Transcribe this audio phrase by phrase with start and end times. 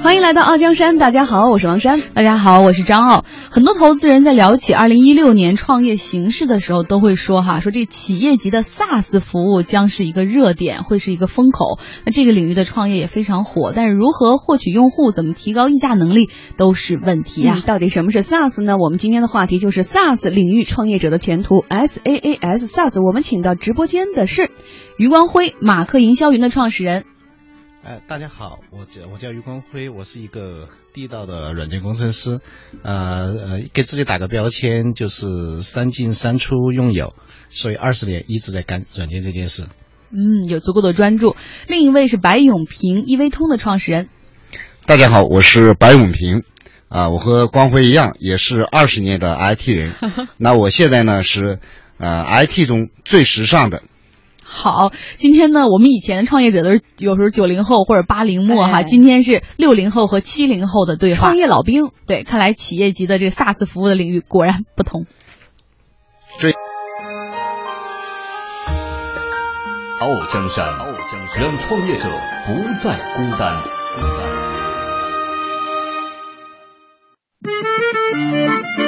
[0.00, 3.24] 欢迎来到傲江山，大家好，我是王珊，大家好，我是张傲。
[3.50, 11.78] 很多投资人在聊起二零一六年创业形势的时候，都会说哈，说这企业级的 SaaS 服务将是一个热点，会是一个风口。
[12.06, 17.60] 那这个领域的创业也非常火，但是如何获取用户，怎么提高议价能力，都是问题啊。
[17.66, 18.76] 到底什么是 SaaS 呢？
[18.78, 21.64] 我们今天的话题就是 SaaS 领域创业者的前途。
[21.68, 24.50] S A A S SaaS，我们请到直播间的是
[24.96, 27.04] 余光辉，马克营销云的创始人。
[27.88, 32.38] 呃，大家好，我叫我叫余光辉，我是一个地道的软件工程师，
[32.82, 37.14] 呃呃，给自己打个标签，就是三进三出用友，
[37.48, 39.64] 所以二十年一直在干软件这件事。
[40.10, 41.34] 嗯，有足够的专注。
[41.66, 44.10] 另一位是白永平，易微通的创始人。
[44.84, 46.42] 大家好，我是白永平，
[46.90, 49.94] 啊，我和光辉一样，也是二十年的 IT 人。
[50.36, 51.58] 那我现在呢是
[51.96, 53.82] 呃 IT 中最时尚的。
[54.50, 61.20] 好，今天呢，我们以前的创业者都是有时候九零后或者八零末哈，今天是六零后和七零后的对话。
[61.20, 65.04] 创业老兵，对，看来企业级的这个 SaaS 服务的领域果然不同。
[66.38, 66.54] 追
[70.00, 72.08] 傲江山，傲江山，让创业者
[72.46, 73.54] 不再孤单。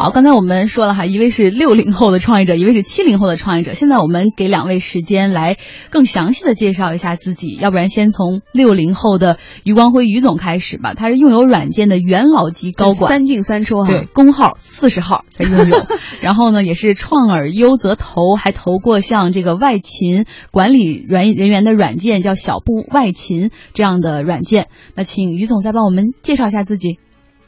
[0.00, 3.72] 好，刚才我们说了哈，一位是六零后的创业者，一位是七零后的创业者。
[3.72, 5.58] 现在我们给两位时间来
[5.90, 10.94] 更详细的介绍一下自己，要不然先从六零后的余光辉余总开始吧。
[10.94, 15.76] 他是拥有软件的元老级高管，三进三出哈，对，工号四十号他拥有。
[16.22, 24.68] 然后呢，也是创尔优则投，还投过像这个外勤管理软人员的软件，叫小布外勤这样的软件。
[24.94, 26.98] 那请余总再帮我们介绍一下自己。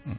[0.07, 0.17] 嗯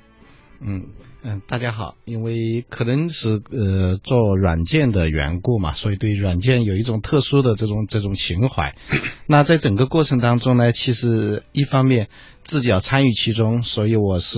[0.65, 0.81] 嗯。
[1.25, 8.75] 嗯，大家好，因为可能是呃做软件的缘故嘛，所以对软件有一种特殊的这种这种情怀。
[9.25, 12.09] 那在整个过程当中呢，其实一方面
[12.41, 14.37] 自己要参与其中，所以我是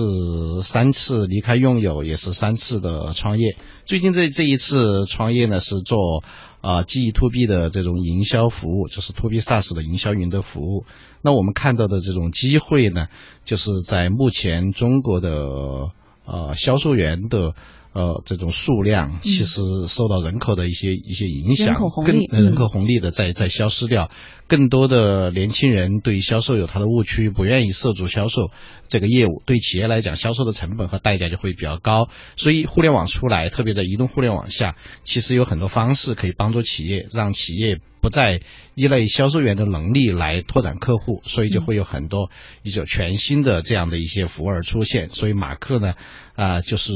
[0.62, 3.56] 三次离开用友，也是三次的创业。
[3.84, 6.22] 最近这这一次创业呢，是做
[6.60, 10.84] 啊记忆 to B 的这种营销服务，就是 to B SaaS 的营销云的服务。
[11.20, 13.08] 那我们看到的这种机会呢，
[13.44, 15.90] 就是在目前中国的。
[16.26, 17.54] 呃，销售员的
[17.92, 24.10] 呃这种数量，其实受到人口的一些一些影响，跟人口红利的在在消失掉。
[24.48, 28.50] 更多的年轻人对销售有他的误区，不愿意涉足销售
[28.86, 29.42] 这个业务。
[29.44, 32.08] 对企业来讲，销售的成本和代价就会比较高。
[32.36, 38.40] 所以互联网出来，特别在移动互联网下，其实有很多方式可以帮助企业，让企业不再
[38.74, 41.22] 依赖销售员的能力来拓展客户。
[41.24, 42.30] 所以就会有很多
[42.62, 45.08] 一种全新的这样的一些服务而出现。
[45.08, 45.94] 所以马克呢，
[46.36, 46.92] 啊，就是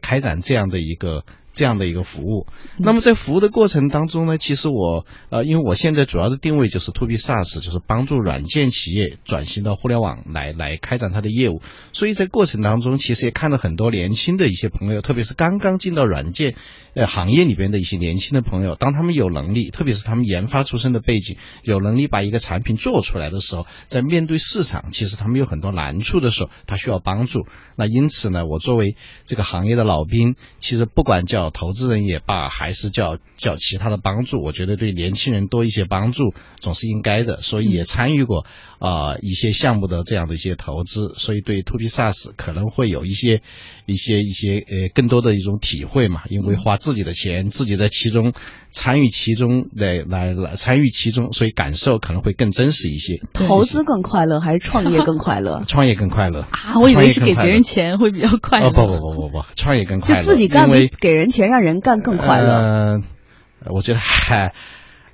[0.00, 1.24] 开展这样的一个。
[1.54, 2.46] 这样的一个服务，
[2.78, 11.62] 那么在服务的过程当中呢，其实我呃，因为我现在主要的定位就是 to B SaaS，就是帮助软件企业转型到互联网来来开展它的业务，
[11.92, 16.56] 所以在过程当中，其实也看到很多年轻的一些朋友，特别是刚刚进到软件
[16.94, 27.46] 呃行业里边的一些年轻的朋友，当他们有能力，特别是他们研发出身的背景，有能力把一个产品做出来的时候，在面对市场，其实他们有很多难处的时候，他需要帮助。
[27.76, 38.46] 那因此呢，我作为这个行业的老兵，其实不管叫投资人也罢，还是叫叫其他的帮助，我觉得对年轻人多一些帮助总是应该的，所以也参与过
[38.78, 43.42] 啊一些项目的这样的一些投资，所以对 To B SaaS 可能会有一些
[43.86, 48.34] 一些一些呃更多的一种体会嘛，因为花自己的钱，自己在其中
[48.70, 53.20] 参与其中来来来参与其中，所以感受可能会更真实一些。
[53.32, 55.64] 投资更快乐还是创业更快乐？
[55.68, 56.78] 创业更快乐啊！
[56.80, 58.70] 我以为是给别人钱会比较快乐。
[58.70, 61.80] 不不不不不，创业更快乐，就自己干比给人钱让人。
[61.80, 62.64] 干更快乐。
[62.64, 63.02] 嗯，
[63.66, 64.54] 我觉得还，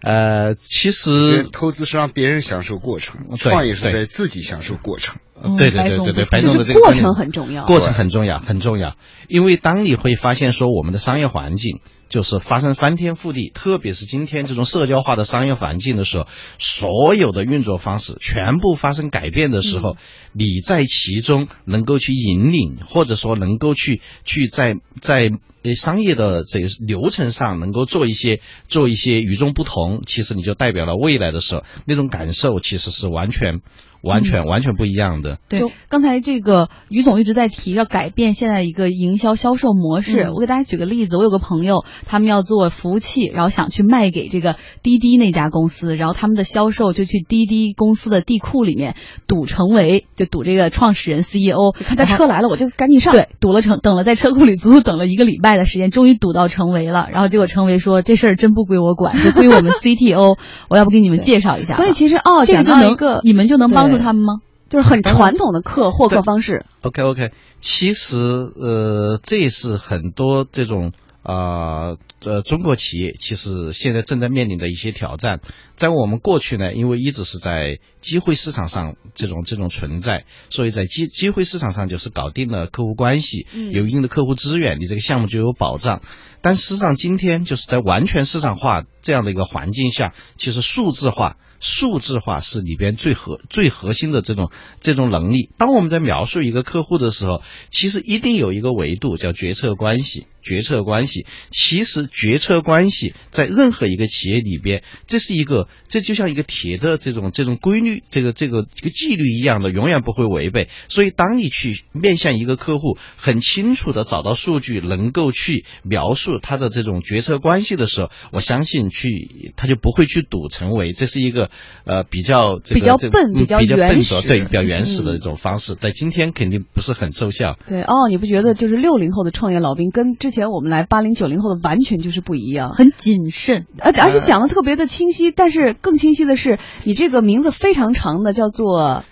[0.02, 5.20] 呃，其实投资是让别人享受过程，创业是在自己享受过程。
[5.58, 8.96] 对对对对对，白总的这个过程很重要，过程很重要，很重要。
[9.26, 11.80] 因为当你会发现说，我们的商业环境
[12.10, 16.26] 就是发生翻天覆地，特别是今天这种社交化的商业环境的时候，
[16.58, 19.96] 所有的运作方式全部发生改变的时候，
[20.32, 25.30] 你在其中能够去引领，或者说能够去去在在
[25.74, 33.60] 商业的这个流程上能够做一些做一些与众不同，其实你就代表了未来的时候那种感受，其实是完全。
[34.02, 35.38] 完全、完全不一样的。
[35.48, 40.24] 对，刚才这个于总一直在提要改变现在一个营销销售模式。
[40.24, 48.94] 嗯我给大家举个例子，我有个朋友，他们要做服务器，然后想去卖给这个滴滴那家公司，然后他们的销售就去滴滴公司的地库里面
[49.26, 53.12] 堵成为，就堵这个创始人 CEO，看他车来了，我就赶紧上。
[53.12, 57.08] 对，堵了成，等了在车库里足足等了一个礼拜的时间，终于堵到成为了。
[57.10, 60.38] 然后结果成为说：“这事儿真不归我管，就归我们 CTO，
[60.68, 61.74] 我要不给你们介绍一下。
[61.76, 64.40] ”所以其实哦，讲这个就能到一个你们就能帮助他们吗？
[64.68, 66.64] 就是很传统的客获客方式。
[66.82, 70.92] OK OK，其实呃，这也是很多这种
[71.24, 75.40] 啊呃中国企业其实现在正在面临的一些挑战。
[75.74, 86.00] 在我们过去呢，因为一直是在机会市场上这种这种存在，所以在机机会市场上就是搞定了客户关系，嗯有一定的客户资源，你这个项目就有保障。
[86.42, 91.36] 但事实上，今天就是在完全市场化这样的一个环境下，其实数字化。
[91.60, 95.50] 数字化是里边最核最核心的这种这种能力。
[95.56, 100.26] 当我们在描述一个客户的时候，其实一定有一个维度叫决策关系。
[100.42, 110.70] 决策关系，其实决策关系在任何一个企业里边，这是一个，这就像一个铁的这种这种规律，这个这个这个纪律一样的，永远不会违背。
[110.88, 121.49] 所以，当你去面向一个客户，很清楚的找到数据，能够去描述他的这种决策关系的时候，我相信去他就不会去赌成为这是一个
[121.84, 127.56] 呃比较这个比较笨比较嗯比较笨原始拙对比较原始的嗯一种方式，在今天肯定不是很奏效。
[127.68, 132.70] 对哦，你不觉得就是六零后的创业老兵跟之前我们来八零九零后的完全就是不一样？
[132.74, 133.66] 很谨慎。
[133.78, 139.04] 而而且讲的特别的清晰，但是更清晰的是，你这个名字非常长的，叫做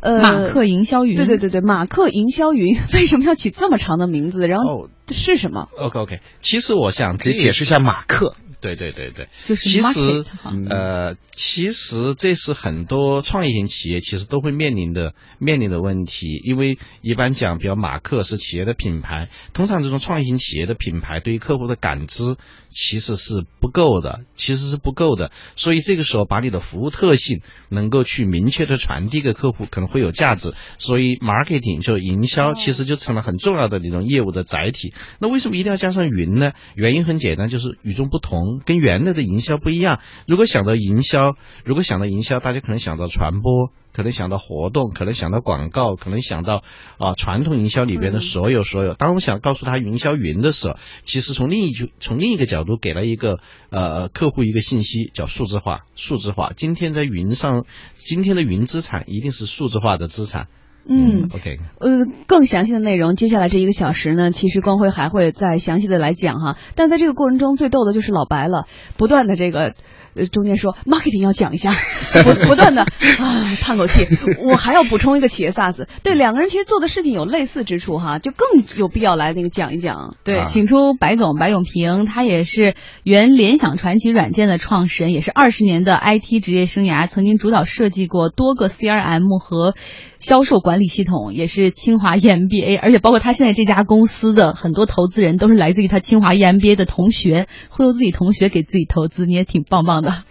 [0.00, 4.46] 呃马克营销云，对对对对，马克营销云 为什么要起这么长的名字？
[4.46, 8.34] 然后哦是什么？，OK OK，其实我想直接解释一下马克。
[8.60, 10.52] 对对对对，就是其实哈。
[10.68, 22.36] 呃，其实这是很多创业型企业其实都会面临的面临的问题，因为一般讲，比如马克是企业的品牌，通常这种创业型企业的品牌对于客户的感知
[22.70, 34.94] 其实是不够的，其实是不够的，所以这个时候把你的服务特性能够去明确的传递给客户，可能会有价值，所以 marketing 就营销其实就成了很重要的那种业务的载体。
[35.18, 36.52] 那为什么一定要加上云呢？
[36.74, 40.00] 原因很简单，就是与众不同，跟原来的营销不一样。
[40.26, 46.62] 如果想到营销，如果想到营销，大家可能想到传播，可能想到活动，可能想到广告，可能想到
[46.98, 48.94] 啊、传统营销里边的所有所有。
[48.94, 53.40] 当我想告诉他营销云的时候，其实从另一从另一个角度给了一个
[53.70, 55.86] 呃客户一个信息，叫数字化。
[55.96, 57.64] 数字化，今天在云上，
[57.94, 60.48] 今天的云资产一定是数字化的资产。
[60.88, 61.28] 嗯。
[61.34, 61.58] ，OK。
[61.78, 66.56] 呃，更详细的内容，接下来这一个小时呢，其实光辉还会再详细的来讲哈。
[66.74, 68.66] 但在这个过程中，最逗的就是老白了，
[68.96, 69.74] 不断的这个。
[70.12, 71.70] 呃，中间说 marketing 要讲一下，
[72.24, 74.04] 不不断的啊叹口气，
[74.42, 80.16] 我还要补充一个企业 SaaS，对两个人其实做的事情有类似之处哈，就更有必要来那个讲一讲。
[80.24, 82.74] 对，啊请出白总白永平，他也是
[83.04, 89.76] 原联想传奇软件的创始人，也是二十年的 IT 职业生涯，曾经主导设计过多个 CRM 和
[90.20, 100.22] 销售管理系统，也是清华 EMBA，而且包括他现在这家公司的很多投资人都是来自于他清华 EMBA 的同学，会有自己同学给自己投资，你也挺棒棒的。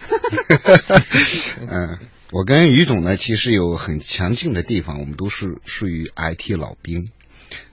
[1.67, 1.97] 嗯，
[2.31, 7.09] 我跟于总呢，其实有很强劲的地方，我们都是属于 IT 老兵。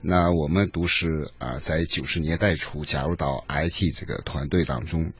[0.01, 5.13] 那我们都是啊、在九十年代初加入到 IT 这个团队当中。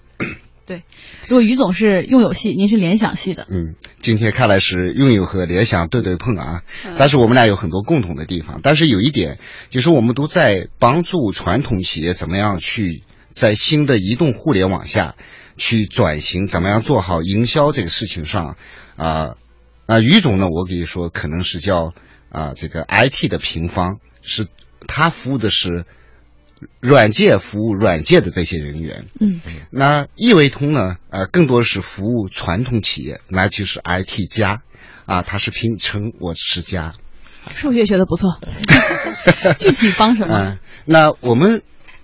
[1.28, 6.64] 如果于总是用友系，您是联想系的，嗯，今天看来是用友和联想对对碰啊，
[6.98, 8.60] 但是我们俩有很多共同的地方。
[8.62, 9.39] 但是有一点，
[9.70, 15.15] 就是我们都在帮助传统企业怎么样去在新的移动互联网下
[15.56, 18.58] 去转型，怎么样做好营销这个事情上
[18.98, 19.36] 啊。
[19.88, 21.94] 那于总呢，我可以说可能是叫
[22.30, 24.48] 啊这个 IT 的平方，是
[24.86, 25.86] 他服务的是
[26.80, 29.06] 软件服务软件的这些人员。
[29.20, 34.62] 嗯，那易维通呢，呃，更多是服务传统企业，那就是 IT 加，
[35.06, 36.94] 啊，它是拼成我是加。
[37.52, 38.40] 数学学的不错，
[39.58, 40.36] 具体帮什么？
[40.38, 41.62] 嗯，那我们，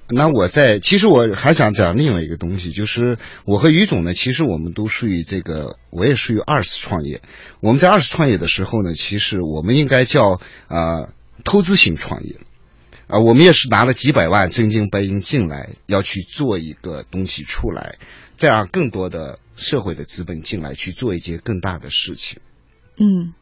[0.08, 7.22] 那我在，其实我还想讲另外一个东西，就是我和于总呢，其实我们都属于这个，我也属于二次创业。
[7.60, 11.10] 我们在二次创业的时候呢，其实我们应该叫呃
[11.44, 12.38] 投资型创业。
[13.14, 18.00] 啊、我们也是拿了几百万真金白银进来，要去做一个东西出来，
[18.38, 22.42] 再让更多的社会的资本进来去做一件更大的事情。
[22.98, 23.36] 嗯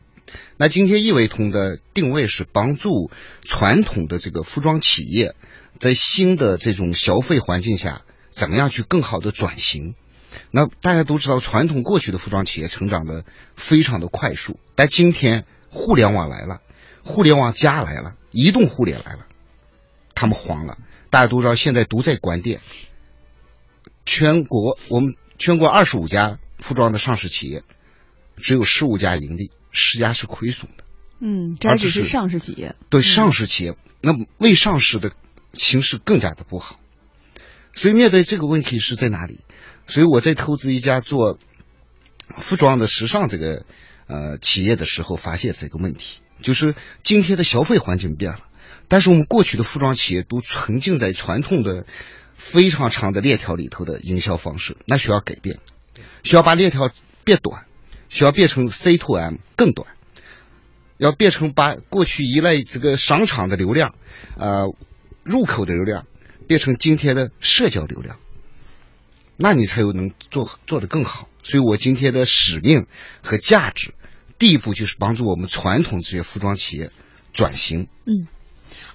[0.57, 3.11] 那今天易维通的定位是帮助
[3.43, 5.35] 传统的这个服装企业，
[5.79, 9.95] 在新的这种消费环境下，怎么样去更好的转型？
[10.51, 13.23] 那大家都知道，传统过去的服装企业成长的
[13.55, 16.59] 非常的快速，但今天互联网来了，
[17.05, 19.27] 互联网加来了，移动互联来了，
[20.15, 20.77] 他们慌了。
[21.09, 22.61] 大家都知道，现在都在关店。
[24.05, 27.63] 全国我们全国二十五家服装的上市企业，
[28.37, 30.83] 只有十五家盈利，十家是亏损的。
[31.19, 32.75] 嗯，这还只是上市企业。
[32.89, 35.11] 对上市企业，那未上市的
[35.53, 36.79] 形势更加的不好。
[37.73, 39.41] 所以面对这个问题是在哪里？
[39.87, 41.37] 所以我在投资一家做
[42.37, 43.65] 服装的时尚这个
[44.07, 48.39] 呃企业的时候，发现这个问题，就是今天的消费环境变了，
[48.91, 51.85] 但是我们过去的服装企业都沉浸在传统的
[52.35, 55.59] 非常长的链条里头的营销方式，那需要改变，
[56.23, 56.91] 需要把链条
[57.23, 57.65] 变短，
[58.09, 59.87] 需要变成 C to M 更短，
[60.97, 63.95] 要变成把过去依赖这个商场的流量，
[64.37, 64.65] 呃
[65.23, 66.05] 入口的流量。
[66.47, 68.19] 变成今天的社交流量，
[69.37, 71.29] 那你才有能做做得更好。
[71.43, 72.87] 所以我今天的使命
[73.23, 73.93] 和价值，
[74.37, 76.91] 第一步就是帮助我们传统这些服装企业
[77.31, 77.87] 转型。
[78.05, 78.27] 嗯，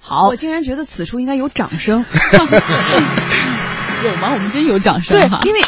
[0.07, 2.05] 好，我竟然觉得此处应该有掌声。
[4.05, 4.31] 有吗？
[4.31, 5.59] 我们真有掌声对，因为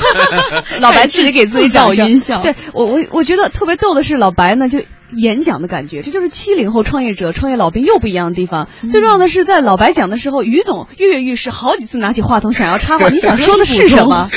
[0.80, 2.40] 老白自己给自己找音效。
[2.40, 8.68] 对我，我我觉得特别逗的是老白呢，就演讲的感觉，这就是七零后创业者、创业老兵又不一样的地方。
[8.88, 13.08] 最重要的是，在老白讲的时候，于总跃跃欲试，好几次拿起话筒想要插话。
[13.12, 14.30] 你想说的是什么？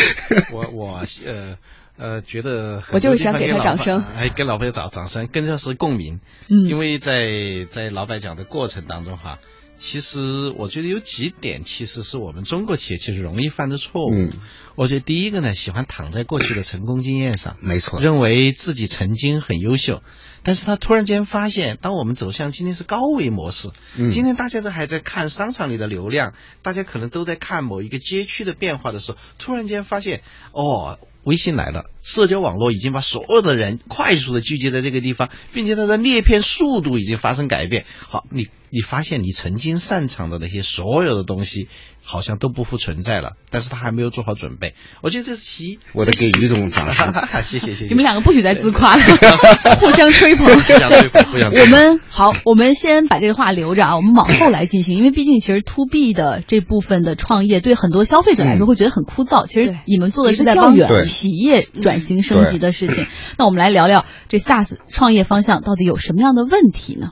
[0.52, 1.56] 我我呃
[2.00, 6.22] 呃觉得我就是想给他掌声，哎，给老白找掌声，更加是共鸣。
[6.50, 9.38] 嗯，因为在在老板讲的过程当中哈。
[9.82, 14.14] 其实我觉得有几点，其实是我们中国企业其实容易犯的错误。
[14.14, 14.34] 嗯，
[14.76, 20.04] 我觉得第一个呢，喜欢躺在过去的成功经验上，没错，认为自己曾经很优秀，
[20.44, 31.00] 但是他突然间发现，当我们走向今天是高维模式，嗯，今天大家都还在看商场里的流量，大家可能都在看某一个街区的变化的时候，突然间发现，哦。
[31.24, 37.86] 微信来了，社交网络已经把所有的人快速的聚集在这个地方，并且它的裂片速度已经发生改变。
[38.08, 41.68] 好，你你发现你曾经擅长的那些所有的东西。
[42.02, 44.74] 好像都不复存在了，但是他还没有做好准备。
[45.02, 45.80] 我觉得这是其一。
[45.94, 47.14] 我得给于总掌声，
[47.46, 47.86] 谢谢谢谢。
[47.86, 49.04] 你们两个不许再自夸了，
[49.80, 50.48] 互相吹捧。
[50.66, 59.46] 对，我们好，我们先把这个话留着啊，我们往后来进行，因为毕竟其实 to B 的这部分的创业，对很多消费者来说会觉得很枯燥。
[59.46, 60.74] 其实你们做的是在帮
[61.10, 63.08] 企业转型升级的事情。
[63.38, 67.12] 那我们来聊聊这 SaaS 创业方向到底有什么样的问题呢？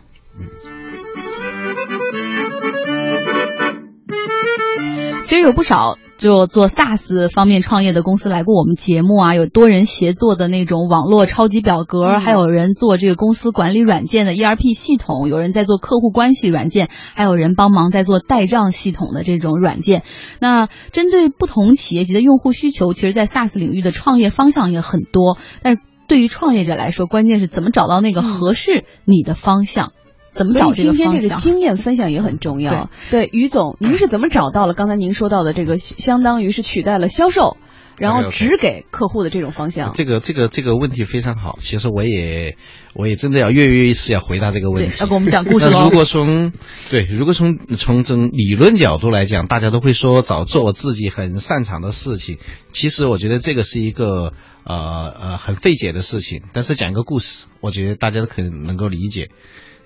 [5.26, 20.04] 其实有不少就做 SaaS 方面创业的公司来过我们节目啊，有多人协作的那种网络超级表格，还有人做这个公司管理软件的 ERP 系统，有人在做客户关系软件，还有人帮忙在做代账系统的这种软件。
[20.40, 25.38] 那针对不同企业级的用户需求，其实，在 SaaS 领域的创业方向也很多。
[25.62, 29.92] 但是对于创业者来说，关键是怎么找到那个合适你的方向。
[30.38, 32.90] 怎么找今天这个经验分享也很重要。
[33.10, 37.58] 对，于总，您是怎么找到了刚才您说到的这个，相当于是取代了销售，
[37.98, 39.94] 然后只给客户的这种方向？
[39.94, 41.58] 这个这个这个问题非常好。
[41.60, 42.56] 其实我也
[42.94, 44.94] 我也真的要跃跃欲试要回答这个问题。
[45.00, 46.52] 要给我们讲故事如果从
[46.92, 52.38] 对，如果从从从理论角度来讲，大家都会说找做我自己很擅长的事情。
[52.72, 56.44] 其实我觉得这个是一个呃呃很费解的事情。
[56.54, 59.30] 但是讲一个故事，我觉得大家都可能能够理解。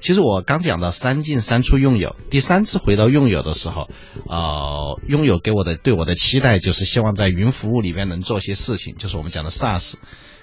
[0.01, 3.87] 其实我刚讲到三进三出用友，第三次回到用友的时候，
[4.27, 9.93] 呃，用友给我的对我的期待就是希望在云服务里面能做些事情，就是我们讲的 SaaS。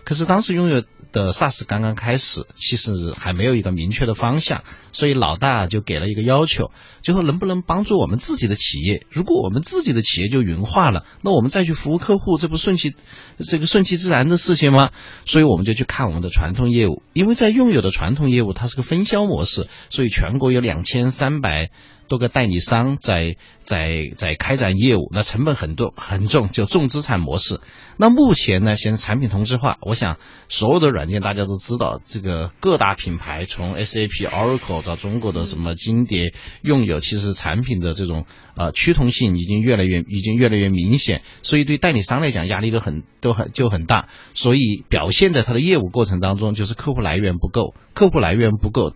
[0.04, 4.62] 可是当时拥有的 SaaS 刚刚开始，其实还没有一个明确的方向，
[4.92, 6.70] 所以老大就给了一个要求，
[7.02, 9.06] 就说能不能帮助我们自己的企业？
[9.10, 12.94] 如果我们自己的企业就云化了，那我们再去服务客户，这不顺其
[13.38, 14.90] 这个顺其自然的事情吗？
[15.24, 21.70] 所以我们就去看我们的传统业务，因为在拥有的传统业务它是个分销模式，所以全国有两千三百。
[22.08, 27.60] 多个代理商在在在开展业务，那成本很多很重，就重资产模式。
[27.98, 30.16] 那目前呢，现在产品同质化，我想
[30.48, 38.24] 所有的软件大家都知道，这个各大品牌从 SAP、Oracle 到中国的什么金蝶、用友，其实产品的这种
[38.56, 48.94] 呃趋同性已经越来越已经越来越明显，所以对代理商来讲压力都很都很就很大，所以表现在他的业务过程当中就是客户来源不够，客户来源不够，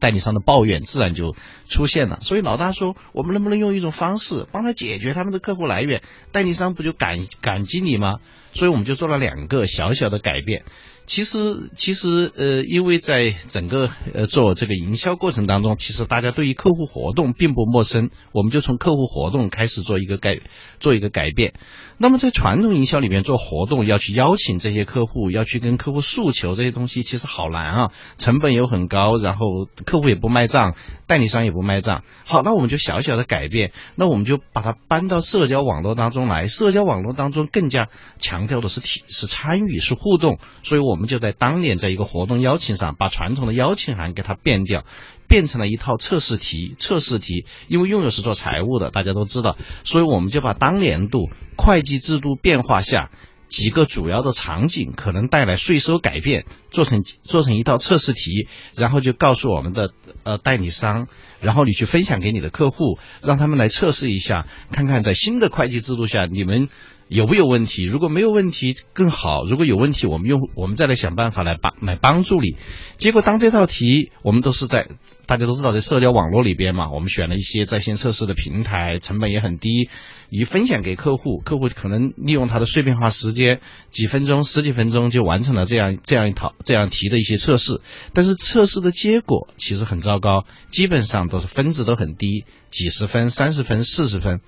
[0.00, 1.36] 代理商的抱怨自然就
[1.68, 2.39] 出现了，所以。
[2.40, 6.02] 老大说：“我们能不能用一种方式帮他解决他们的客户来源？
[6.32, 8.16] 代理商不就感感激你吗？”
[8.52, 10.64] 所以我们就做了两个小小的改变。
[11.10, 20.38] 其实，其实，呃，因为在整个呃做这个营销过程当中，其实大家对于客户活动并不陌生，我们就从客户活动开始做一个改，
[20.78, 21.54] 做一个改变。
[21.98, 30.76] 那么在传统营销里面做活动，要去邀请这些客户，要去跟客户诉求这些东西，其实好难啊，成本又很高，然后客户也不卖账，
[31.08, 32.04] 代理商也不卖账。
[32.24, 37.88] 好，那我们就小小的改变，那我们就把它搬到社交网络当中来，社交网络当中更加
[38.20, 44.84] 强调的是体是参与是互动，所以我我们就在当年在一个活动邀请上，把传统的邀请函给它变掉。
[45.28, 53.10] 变成了一套测试题，测试题，因为拥有是做财务的，大家都知道，所以我们就把当年度会计制度变化下
[53.48, 59.92] 几个主要的场景可能带来税收改变，做成做成一套测试题，然后就告诉我们的
[60.24, 61.06] 呃代理商，
[61.40, 66.68] 然后你去分享给你的客户，让他们来测试一下，看看在新的会计制度下你们。
[67.10, 67.82] 有没有问题？
[67.82, 69.44] 如果没有问题更好。
[69.44, 72.54] 如果有问题，我们用我们再来想办法来帮来帮助你。
[72.98, 74.86] 结果当这套题，我们都是在
[75.26, 79.90] 大家都知道在社交网络里边嘛，我们选了一些在线测试的平台，成本也很低，
[80.28, 87.80] 一分享给客户，客户可能利用他的碎片化时间，几分钟、十几分钟就完成了这样这样一套这样题的一些测试。
[88.14, 94.40] 但是测试的结果其实很糟糕，基本上都是分值都很低，几十分、三十分、四十分。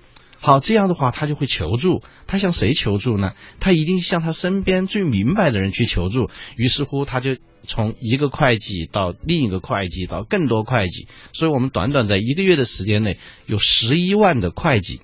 [0.45, 3.31] 好，这样的话他就会求助，他向谁求助呢？
[3.61, 6.29] 他一定向他身边最明白的人去求助。
[6.57, 14.99] 于是乎，他就从一个会计到另一个会计到更多会计，所以我们短短在一个月的时间内，有十一万的会计。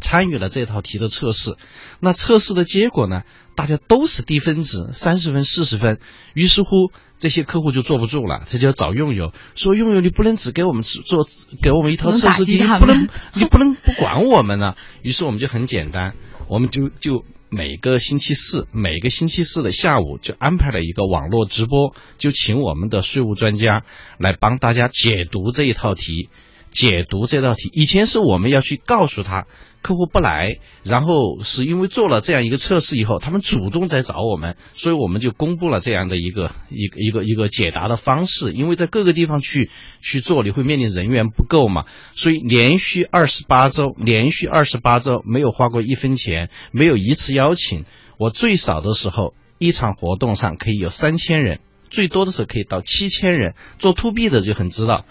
[0.00, 1.56] 参与了这套题的测试，
[2.00, 3.22] 那测试的结果呢？
[3.56, 5.98] 大家都是低分值，三十分、四十分。
[6.32, 11.26] 于是乎，这些客户就坐不住了，他就要找用友，说：“用友，你不能只给我们做，
[11.60, 16.14] 给我们一套测试题，不能，你不能不管我们呢。”于是我们就很简单，
[16.48, 23.82] 我们就就每个星期四，每个星期四的下午就安排了一个网络直播，就请我们的税务专家
[24.20, 26.28] 来帮大家解读这一套题。
[26.70, 29.46] 解读这道题，以前是我们要去告诉他，
[29.80, 38.52] 客户不来，然后是因为做了这样一个测试以后，他们主动在找我们，所以我们就公布了这样的一个一个一个一个解答的方式。
[38.52, 39.70] 因为在各个地方去
[40.00, 47.84] 去做，你会面临人员不够嘛，所以连续二十八周，连续二十八周没有花过一分钱，没有一次邀请。
[48.18, 53.54] 我最少的时候，一场活动上可以有三千人，最多的时候可以到七千人。
[53.78, 55.04] 做 to B 的就很知道。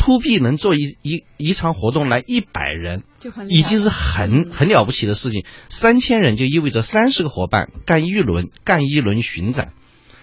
[0.00, 3.02] To B 能做一一一场活动来一百人，
[3.50, 5.44] 已经是很很了不起的事情。
[5.68, 9.74] 三千人就意味着三十个伙伴干一轮，干一轮巡展。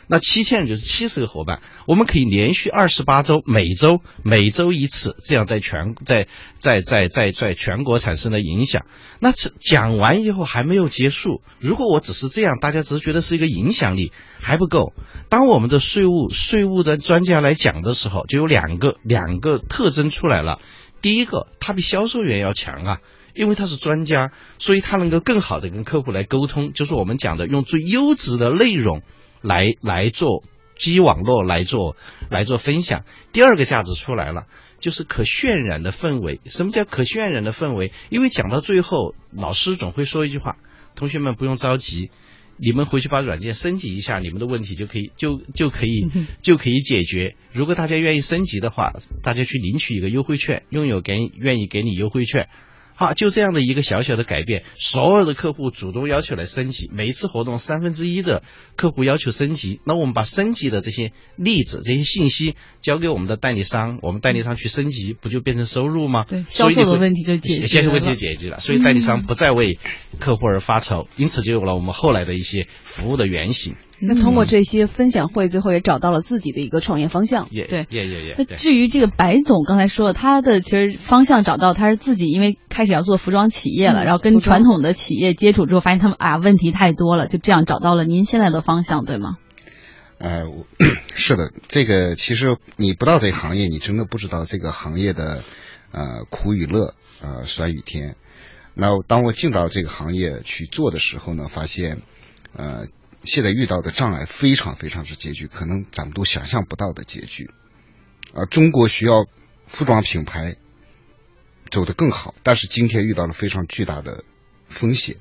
[0.07, 6.27] 那七千人就是七十个伙伴，我们可以连续二十八周，每周每周一次，这样在全在
[6.59, 8.85] 在在在在全国产生的影响。
[9.19, 14.93] 那讲完以后还没有结束，如果我只是这样，大家只是觉得是一个影响力还不够。
[15.27, 20.61] 当我们的税务税务的专家来讲的时候，就有两个两个特征出来了。
[21.01, 22.99] 第一个，他比销售员要强啊，
[23.35, 29.03] 因为他是专家，所以他能够更好的跟客户来沟通，就是我们讲的用最优质的内容。
[29.41, 30.43] 来来做
[30.75, 31.95] 基网络来做
[32.29, 34.45] 来做分享，第二个价值出来了，
[34.79, 36.39] 就是可渲染的氛围。
[36.45, 37.91] 什么叫可渲染的氛围？
[38.09, 40.57] 因为讲到最后，老师总会说一句话
[40.95, 42.11] ：“同学们不用着急，
[42.57, 46.07] 你们回去把软件升级一下，你们的问题就可以就就可以
[46.41, 47.35] 就可以解决。
[47.51, 48.91] 如果大家愿意升级的话，
[49.23, 52.49] 大家去领取一个优惠券，拥有给愿意给你优惠券。”
[52.99, 58.41] 好，就这样的一个小小的改变，所有的客户主动要求来升级，每一次活动三分之一的
[58.75, 66.25] 客户要求升级，那我们把升级的这些例子、这些信息交给我们的代理商，我们代理商去升级，不就变成收入吗？
[66.27, 69.77] 对，销售的问题就解决销售问题就解决了，所以代理商不再为
[70.19, 73.75] 客户而发愁，因此就有了我们后来的一些服务的原型。
[73.99, 77.47] 那通过这些分享会，最后也找到了自己的一个创业方向。
[77.49, 78.35] 对，也也也。
[78.37, 89.37] 那至于这个白总刚才说了，他的其实方向找到，他是自己因为开始要做服装企业了，然后跟传统的企业接触之后，发现他们啊问题太多了，就这样找到了您现在的方向，对吗？
[90.19, 90.45] 呃，
[91.15, 95.41] 是的，这个其实你不到这个行业，你真的不知道这个行业的
[95.91, 98.15] 呃苦与乐，呃酸与甜。
[98.75, 102.03] 那当我进到这个行业去做的时候呢，发现
[102.55, 102.85] 呃。
[103.23, 107.49] 现在遇到的障碍非常非常之拮据，可能咱们都想象不到的拮据。
[108.33, 109.25] 啊，中国需要
[109.65, 110.55] 服装品牌
[111.69, 114.23] 走得更好，但是今天遇到了非常巨大的
[114.69, 115.17] 风险，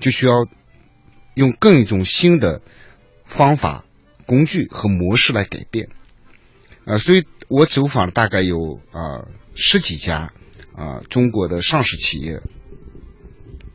[0.00, 0.46] 就需要
[1.34, 2.60] 用更一种新的
[3.24, 3.86] 方法、
[4.26, 5.88] 工具和模式来改变。
[6.84, 10.32] 啊，所以我走访了大概有啊十几家
[10.74, 12.42] 啊中国的上市企业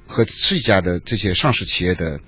[0.06, 2.20] 和十几家的这些上市企业的。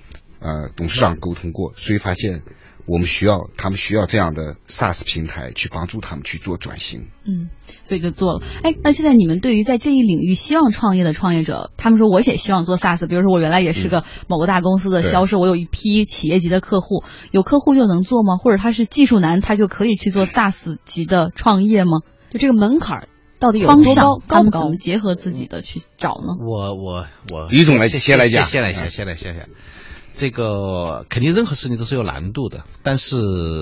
[0.46, 2.42] 呃，董事长沟通过，所以发现
[2.86, 7.08] 我们需要他们需要这样的 SaaS 平台去帮助他们去做转型。
[7.24, 7.50] 嗯，
[7.82, 8.44] 所以就做了。
[8.62, 18.36] 哎，那现在你们对于在这一领域希望创业的创业者，他们说我也希望做 SaaS，比如说我原来也是个某个大公司的销售，我有一批企业级的客户，有客户就能做吗？
[18.36, 22.02] 或者他是技术男，他就可以去做 SaaS 级的创业吗？
[22.30, 23.08] 就这个门槛
[23.40, 26.38] 到底有方向，高他们高怎么结合自己的去找呢？
[26.38, 29.48] 我我我，于总来先先来讲先来先先来先来。
[30.18, 33.16] 这个肯定任何事情都是有难度的，但是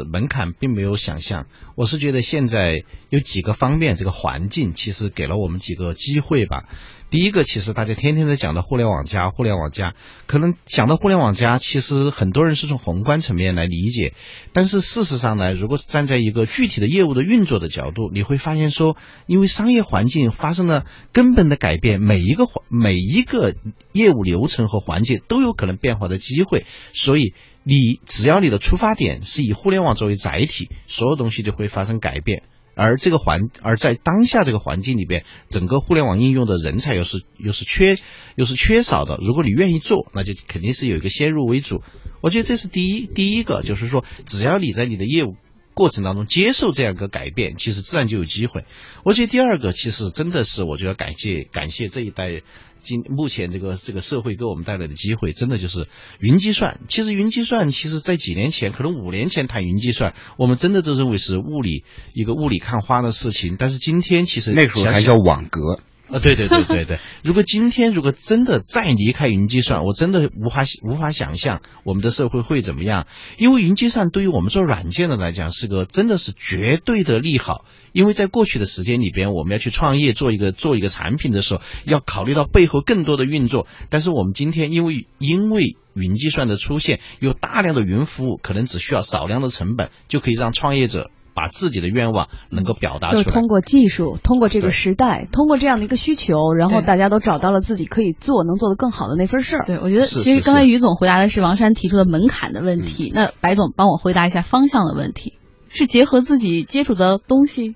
[0.04, 1.46] 门槛并没有想象。
[1.74, 6.68] 我是觉得现在有几个方面，这个环境其实给了我们几个机会吧。
[7.14, 9.94] 第一个，其实大家天天在讲的互联网加，互联网加，
[10.26, 14.14] 可能讲到互联网加，其实很多人是从宏观层面来理解，
[14.52, 18.96] 但是事实上呢，如果站在一个具体的业务的运作的角度，你会发现说，
[19.28, 23.54] 因为商业环境发生了根本的改变，每一个环每一个
[23.92, 32.42] 业务流程和环节都有可能变化的机会，所以你只要你的出发点是以互联网作为载体，所有东西就会发生改变。
[32.74, 37.96] 而这个环，而在当下这个环境里边，整个互联网应用的人才又是又是缺
[38.36, 39.18] 又是缺少的。
[39.20, 41.82] 如果你愿意做，那就肯定是有一个先入为主。
[42.20, 45.36] 我觉得这是第一第一个，就是说，只要你在你的业务
[45.74, 48.64] 过程当中接受这样一个改变，其实自然就有机会。
[49.04, 52.42] 我觉得第二个，其实真的是我觉得感谢感谢这一代。
[52.86, 55.88] 今目前这个这个社会给我们带来的机会，真的就是
[56.20, 56.80] 云计算。
[56.86, 63.56] 其实云计算，其实在几年前，可能五年前谈云计算，我们真的都认为是物理一个雾里看花的事情。
[63.58, 65.80] 但是今天其实那时候还叫网格。
[66.10, 67.00] 啊，对对对对对！
[67.24, 73.06] 如果今天如果真的再离开云计算，我真的无法无法想象我们的社会会怎么样。
[73.38, 77.64] 因为云计算对于我们做软件的来讲，是个真的是绝对的利好。
[77.92, 83.66] 因为在过去的时间里边，我们要去创业做一个做一个产品的时候，要考虑到背后更多的运作。
[83.88, 91.10] 但是我们今天因为因为云计算的出现，有大量的云服务，可能只需要少量的成本，就可以让创业者。
[91.34, 99.66] 把自己的愿望能够表达出来，就是通过技术，通过这个时代，通过这样的一个需求，然后大家都找到了自己可以做、能做的更好的那份事儿。
[99.66, 105.34] 对，我觉得其实刚才于总回答的是王山提出的门槛的问题，那白总帮我回答一下方向的问题，
[105.68, 107.74] 是结合自己接触的东西，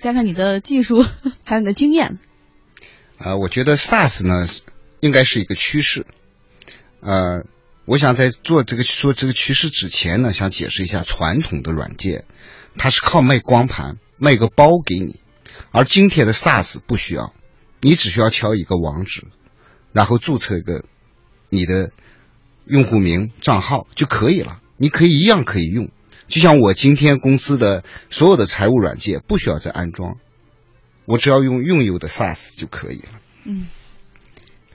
[0.00, 1.04] 加上你的技术，
[1.46, 2.18] 还有你的经验。
[3.18, 4.46] 呃，我觉得 SaaS 呢
[5.00, 6.06] 应该是一个趋势。
[7.00, 7.44] 呃，
[7.86, 12.24] 我想在做这个说这个趋势之前呢，想解释一下传统的软件。
[12.78, 15.20] 它是靠卖光盘，卖个包给你，
[15.70, 17.34] 而今天的 SaaS 不需要，
[17.80, 19.26] 你只需要敲一个网址，
[19.92, 20.84] 然后注册一个
[21.48, 21.92] 你的
[22.66, 25.90] 用户名账号就可以了，你可以一样可以用。
[26.28, 30.16] 就像我今天公司的所有的财务软件不需要再安装，
[31.04, 33.20] 我只要用用有的 SaaS 就可以了。
[33.44, 33.68] 嗯，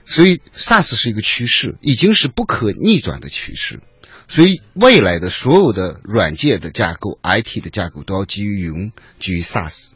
[0.06, 3.80] 所以 SaaS 是一个趋势，已经是不可逆转的趋势。
[4.34, 8.90] 所以，未来的所有的软件的架构、IT 的架构都要基于云、
[9.20, 9.92] 基于 SaaS。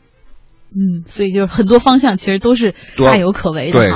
[0.68, 3.92] 嗯，所以就是很多方向其实都是大有可为的对。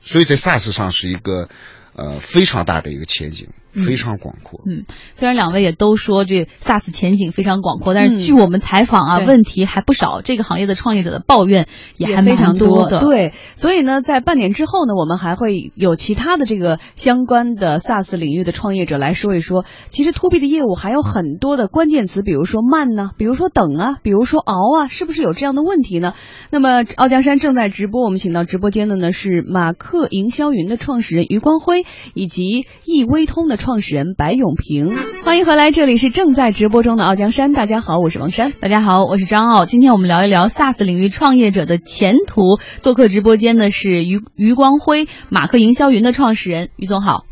[0.00, 1.48] 所以在 SaaS 上是一个
[1.94, 3.50] 呃非常大的一个前景。
[3.72, 4.60] 非常广阔。
[4.66, 10.20] 嗯，虽然两位也都说这 SaaS 前景非常广阔，但是据我们采访啊，问题还不少。
[10.22, 13.00] 这个行业的创业者的抱怨也还非常多的。
[13.00, 19.64] 对，所以呢，在半年之后呢，我们还会有其他的这个相关的 SaaS 领域的创业者来说一说。
[19.90, 26.14] 其实 To B 的业务还有很多的关键词，比如说慢呢，比如说等啊，比如说熬啊，是不是有这样的问题呢？
[26.50, 33.78] 那么傲江山正在直播，我们请到直播间的呢是马克营销云的创始人余光辉，以及易微通的创。
[33.80, 37.52] 始人白永平，欢迎回来，这里是正在直播中的傲江山。
[37.52, 38.50] 大家好，我是王山。
[38.52, 39.66] 大家好，我是张傲。
[39.66, 42.58] 今天我们聊一聊 SaaS 领域创业者的前途。
[42.80, 46.70] 做客直播间的是余余光辉，马克营销云的创始人。
[46.76, 47.24] 余总好。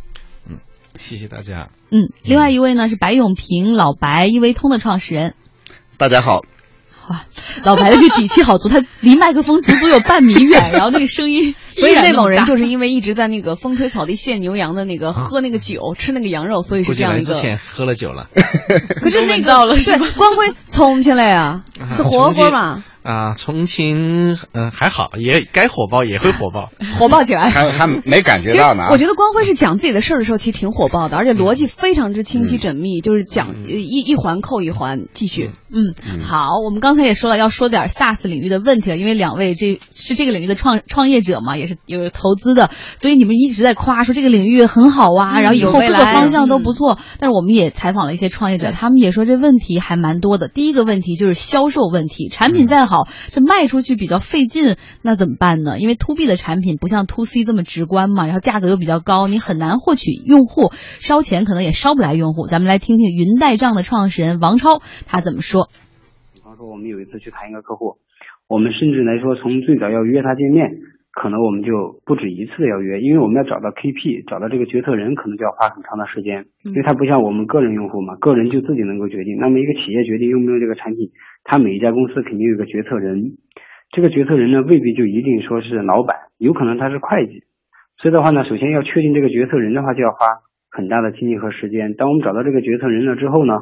[0.48, 0.58] 嗯，
[1.00, 1.70] 谢谢大家。
[1.90, 5.34] 嗯，另外一位呢是白永平，老白易微通的创始人。
[5.96, 6.42] 大家好。
[7.08, 7.24] 哇，
[7.64, 17.34] 老白的这底气好足，他离麦克风足足有半米远，然后那个声音，所以内蒙人就是因为一直在那个风吹草低见牛羊的那个喝那个酒，吃那个羊肉，所以是这样一个。
[17.34, 18.28] 之前喝了酒了。
[19.02, 22.84] 可是那个是，光辉重庆来呀，是火锅嘛。
[23.02, 28.88] 啊，重庆，嗯，还好，也该火爆也会火爆， 火爆起来，还还没感觉到呢。
[28.90, 35.52] 我觉得光辉是讲自己的事儿的时候，其实挺火爆的，而且逻辑非常之清晰缜密，就是讲一一环扣一环，继续。
[35.70, 46.98] 嗯，好，我们刚才也说了，要说点 SaaS 领域的问题了，因为两位这是这个领域的创创业者嘛，也是有投资的，所以你们一直在夸说这个领域很好啊，然后以后各个方向都不错。
[47.20, 50.48] 但是我们也采访了一些创业者，他们也说这问题还蛮多的。
[50.48, 52.96] 第一个问题就是销售问题，产品再好。
[52.96, 55.78] 好，这卖出去比较费劲，那怎么办呢？
[55.80, 62.46] 因为 to B 的产品不像 to C 这么直观嘛，然后价格又比较高，你很难获取用户，烧钱可能也烧不来用户。
[62.46, 65.68] 咱们来听听云代账的创始人王超他怎么说。
[66.56, 67.98] 说，我们有一次去谈一个客户，
[68.48, 70.72] 我们甚至来说，从最早要约他见面。
[71.16, 76.44] 可能我们就不止一次的要约，因为我们要找到 KP，找到这个决策人，可能就要花很长的时间。
[76.64, 79.38] 因为他不像我们个人用户嘛，个人就自己能够决定。
[79.38, 81.08] 那么一个企业决定用不用这个产品，
[81.42, 83.32] 他每一家公司肯定有个决策人，
[83.92, 87.44] 这个决策人呢未必就一定说是老板，有可能他是会计。
[87.96, 90.18] 所以的话呢，首先要确定这个决策人的话，就要花
[90.70, 91.94] 很大的精力和时间。
[91.94, 93.54] 当我们找到这个决策人了之后呢，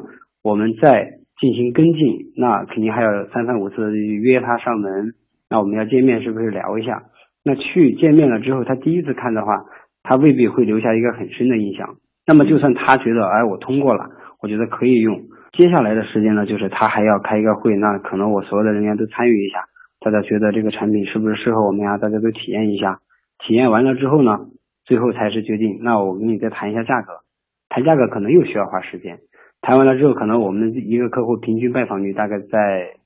[0.43, 5.13] 我们再进行跟进，那肯定还要三番五次约他上门。
[5.49, 7.03] 那我们要见面，是不是聊一下？
[7.43, 9.65] 那去见面了之后，他第一次看的话，
[10.01, 11.97] 他未必会留下一个很深的印象。
[12.25, 14.09] 那么就算他觉得，哎，我通过了，
[14.41, 15.23] 我觉得可以用。
[15.53, 19.59] 接下来的时间呢，就是他还要开一个会，那可能我所有的人员都参与一下，
[19.99, 21.97] 大家觉得这个产品是不是适合我们呀？
[21.97, 22.99] 大家都体验一下。
[23.37, 24.39] 体验完了之后呢，
[24.85, 25.79] 最后才是决定。
[25.81, 27.13] 那我跟你再谈一下价格，
[27.69, 29.19] 谈价格可能又需要花时间。
[29.65, 32.99] 谈完了之后，可能我们一个客户平均拜访率大概在。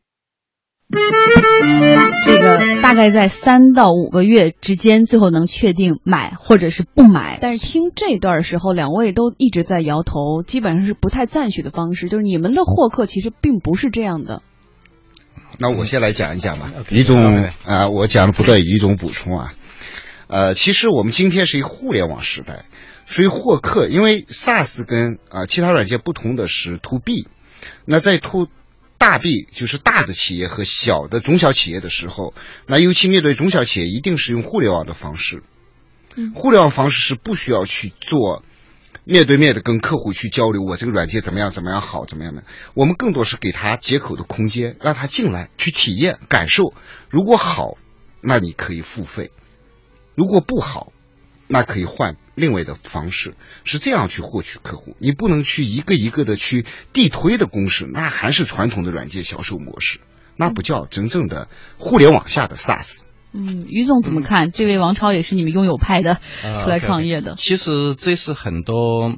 [2.25, 7.37] 这个大概在三到五个月之间，最后能确定买或者是不买。
[7.39, 12.09] 但是听这段时候，两位都一直在摇头，基本上是不太赞许的方式。
[12.09, 14.41] 就是你们的获客其实并不是这样的。
[15.59, 19.53] 那我先来讲一讲吧，一种啊，我讲的不对，一种补充啊。
[20.27, 22.65] 呃，其实我们今天是一个互联网时代，
[23.09, 27.27] 所以获客，因为 SaaS 跟啊其他软件不同的是 To B，
[27.85, 28.47] 那在 To
[28.99, 32.35] 大 B 就是大的企业和小的中小企业的时候，
[32.67, 35.41] 那尤其面对中小企业，一定是用互联网的方式。
[36.15, 38.43] 嗯，互联网方式是不需要去做
[39.05, 42.43] 面对面的跟客户去交流，我这个软件怎么样怎么样好怎么样的。
[42.75, 46.73] 我们更多是给他接口的空间，让他进来去体验感受。
[47.09, 47.77] 如果好，
[48.21, 49.29] 那你可以付费；
[50.13, 50.91] 如果不好，
[51.47, 54.95] 那可以换另外的方式，是这样去获取客户。
[54.97, 59.99] 你不能去一个一个的去地推的公式，那还是传统的软件销售模式，
[60.35, 61.47] 那不叫真正的
[61.77, 63.03] 互联网下的 SaaS。
[63.31, 64.51] 嗯，于总怎么看？
[64.51, 66.19] 这位王超也是你们拥有派的
[66.63, 67.35] 出来创业的。
[67.35, 69.15] 其实这是很多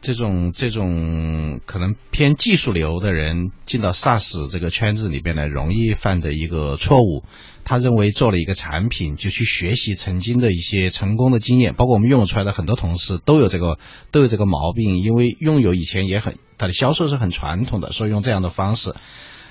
[0.00, 7.24] 这种这种可能偏技术流的人进到 SaaS 这个圈子里边来容易犯的一个错误。
[7.64, 13.78] 他认为做了一个产品就去学习曾经的一些成功的经验，包括我们用出来的很多同事都有这个
[14.12, 18.94] 都有这个毛病，因为拥有以前也很他的销售是很传统的，所以用这样的方式，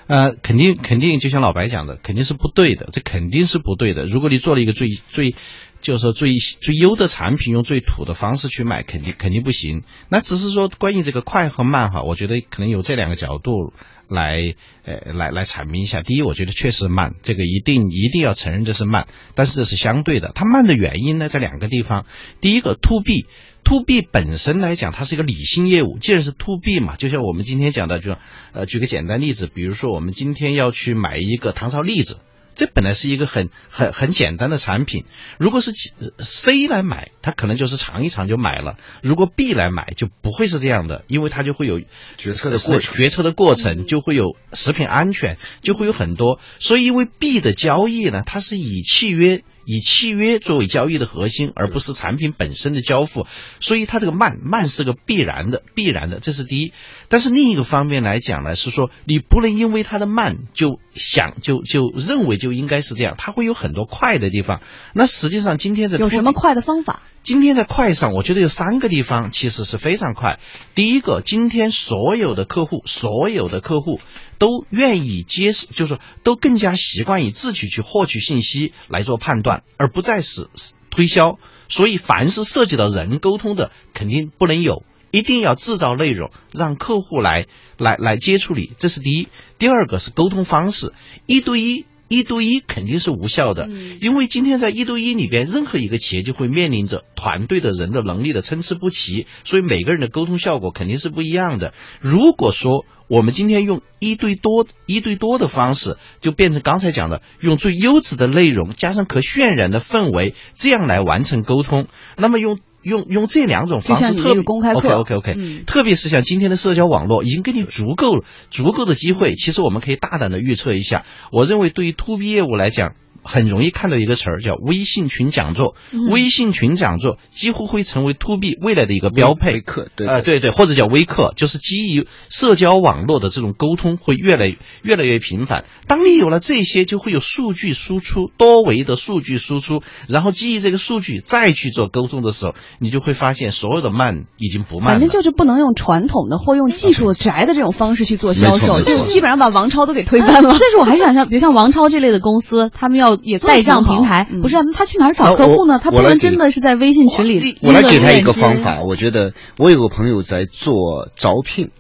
[0.08, 4.06] 呃，肯定肯定就像老白讲的，肯定是不对的，这肯定是不对的。
[4.06, 5.36] 如果你做了一个最最
[5.82, 9.84] 就是说最最优的产品，用最土的方式去卖，肯定肯定不行。
[10.08, 13.74] 那只是说关于这个快和慢哈，我觉得可能有这两个角度。
[14.08, 16.02] 来，呃，来来阐明一下。
[16.02, 20.32] 第一，我觉得确实慢，这个一定一定要承认这是慢，但是这是相对的。
[20.36, 22.06] 它慢的原因呢，在两个地方。
[22.42, 25.98] 第一个，to B，to B 本身来讲，它是一个理性业务。
[26.00, 28.16] 既然是 to B 嘛，就像我们今天讲的，就
[28.52, 32.20] 呃，举个简单例子，比如说我们今天要去买一个糖炒栗子。
[32.56, 35.06] 这本来是一个很很很简单的产品，
[35.38, 35.72] 如果是
[36.20, 41.82] C 来买，他可能就是尝一尝就买了；如果 B 来买，就不会是这样的，因为它就会有
[42.18, 46.40] 决策的过程，决策的过程就会有食品安全，就会有很多。
[46.60, 49.44] 所以，因为 B 的交易呢，它是以契约。
[49.66, 53.26] 以契约作为交易的核心，而不是产品本身的交付，
[53.60, 56.74] 所以它这个慢慢是个必然的，必然的，这是第一。
[57.08, 64.62] 但是另一个方面来讲呢，是说你不能因为它的慢就想就就认为就应该是这样，它会有很多快的地方。
[64.94, 67.04] 那实际上今天的有什么快的方法？
[67.24, 70.40] 今天在快上，我觉得有三个地方其实是非常快。
[70.76, 74.02] 第一个，今天所有的客户，所有的客户
[74.44, 80.50] 都愿意接，就是都更加习惯于自己去获取信息来做判断，而不再是
[80.90, 81.40] 推销。
[81.70, 89.30] 所以，凡是涉及到人沟通的，肯定不能有，一定要制造内容，让客户来来来接触你，这是第一。
[89.58, 90.92] 第二个是沟通方式，
[91.26, 91.86] 一对一。
[92.14, 93.68] 一对一肯定是无效的，
[94.00, 101.74] 因为今天在一对一里边，任何一个企业就会面临着团队的人的能力的参差不齐，所以每个人的沟通效果肯定是不一样的。
[102.00, 112.60] 如果说我们今天用一对多、一对多的方式，就变成刚才讲的，用最优质的内容加上可渲染的氛围，这样来完成沟通，那么用。
[112.84, 119.36] 用用这两种方式，特别公开课，OK OK OK，特别是像今天的社交网络，已经给你足够足够的机会。
[119.36, 129.54] 其实我们可以大胆的预测一下，我认为对于 To B 业务来讲，很容易看到一个词儿叫微信群讲座，嗯微信群讲座几乎会成为 to B 未来的一个标配。
[129.54, 135.64] 微课对呃，对对，或者叫微课，就是基于社交网络的这种沟通会越来越来越频繁。
[135.88, 145.00] 当你有了这些，就会有数据输出，多维的数据输出，然后基于这个数据再去做沟通的时候，你就会发现所有的慢已经不慢了。
[145.00, 150.56] 反正就是不能用传统的或用技术宅的这种方式去做销售，就基本上把王超都给推翻了。
[150.60, 155.80] 但是我还是想像，比如像王超这类的公司，他们要也带账平台，嗯不是、啊、那他去哪儿找客户呢？
[155.80, 157.58] 他不能真的是在微信群里。
[157.62, 161.72] 我来给他一个方法，我觉得我有个朋友在做招聘，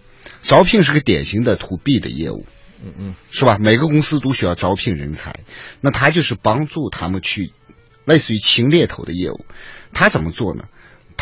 [0.41, 2.45] 招聘是个典型的 to B 的业务，
[2.83, 3.57] 嗯嗯，是吧？
[3.59, 5.41] 每个公司都需要招聘人才，
[5.81, 7.51] 那他就是帮助他们去，
[8.05, 9.45] 类似于清猎头的业务。
[9.93, 10.63] 他怎么做呢？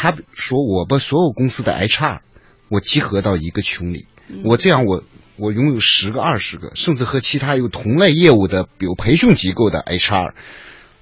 [0.01, 2.21] 他说我把所有公司的 HR
[2.69, 4.07] 我集合到一个群里，
[4.43, 5.03] 我这样我
[5.35, 10.33] 我拥有十个、二十个，甚至和其他有同类业务的，比如培训机构的 HR，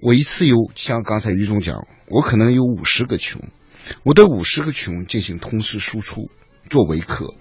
[0.01, 3.41] 我一次有像刚才于总讲，我可能有五十个群，
[4.03, 6.29] 我对五十个群进行同时输出，
[6.69, 7.35] 做微客，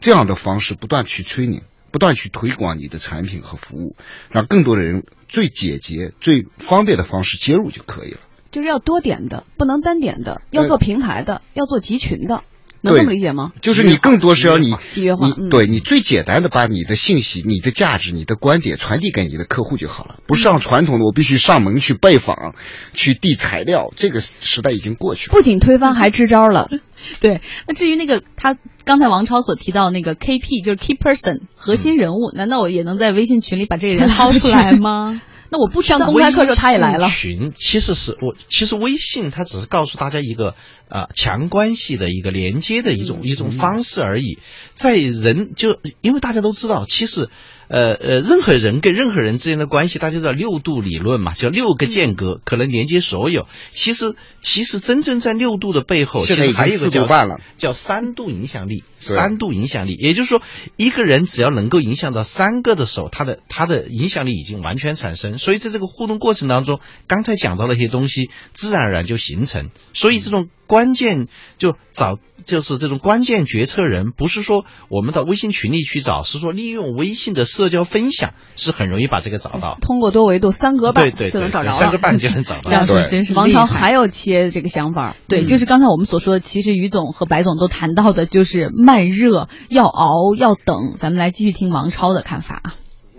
[0.00, 3.96] 这样的方式不断去催你，不断去推广你的产品和服务，
[4.30, 8.20] 让更多的人最简洁、最方便的方式接入就可以了。
[8.50, 12.42] 就是要多点的，不能单点的，要做平台的，要做集群的，
[12.82, 13.52] 能这么理解吗？
[13.60, 22.54] 就是你更多是要你集约化你嗯对你最简单的把你的信息、你的价值、你的观点传递给你的客户就好了，不像传统的我必须上门去拜访、
[22.94, 25.32] 去递材料，这个时代已经过去了。
[25.32, 26.68] 不仅推翻，还支招了。
[27.18, 35.22] 对，那至于那个他刚才王超所提到那个 KP，就是 Key Person 核心人物，难道我也能在微信群里把这个人掏出来吗？
[35.50, 40.54] 那我不上公开课的时候他也来了群其实是我，其实微信它只是告诉大家一个
[40.88, 44.38] 啊、呃强关系的一个连接的一种、一种方式而已。
[44.74, 47.28] 在人就因为大家都知道，其实
[47.70, 53.46] 呃呃，任何人跟任何人之间的关系，大家知道六度理论嘛，叫六个间隔、可能连接所有。
[53.70, 60.42] 其实其实真正在六度的背后，现在还有一个叫度半了，叫三度影响力，三度影响力，也就是说，
[60.76, 65.38] 一个人只要能够影响到三个的时候，他的他的影响力已经完全产生。
[65.38, 69.70] 所以在这个互动过程当中，刚才讲到那些东西，自然而然就形成。
[69.94, 71.26] 所以这种关键
[71.58, 79.76] 就找就是这种关键决策人，不是说我们到微信群里去找，是说利用微信的社交分享是很容易把这个找到。
[79.82, 81.72] 通过多维度三格半对对对，就能找着了。
[81.72, 82.60] 三个半就能找到。
[82.62, 90.94] 这样说对真是王超还有些这个想法，对，嗯就是刚才我们所说的，其实于总和白总都谈到的，就是慢热，要熬，要等。
[90.96, 92.74] 咱们来继续听王超的看法啊。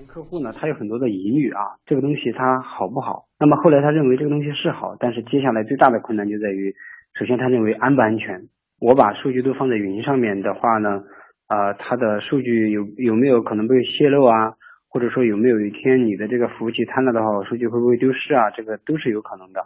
[0.08, 3.32] 客户呢，他有很多的疑虑啊，这个东西它好不好？
[3.40, 6.76] 那么后来他认为这个东西是好，但是接下来最大的困难就在于，
[7.13, 8.47] 首先他认为安不安全。
[8.80, 11.04] 我把数据都放在云上面的话呢，
[11.47, 14.56] 呃，它的数据有有没有可能被泄露啊？
[14.89, 18.50] 或者说有没有一天你的这个服务器瘫了的话，我数据会不会丢失啊？
[18.52, 19.65] 这个都是有可能的。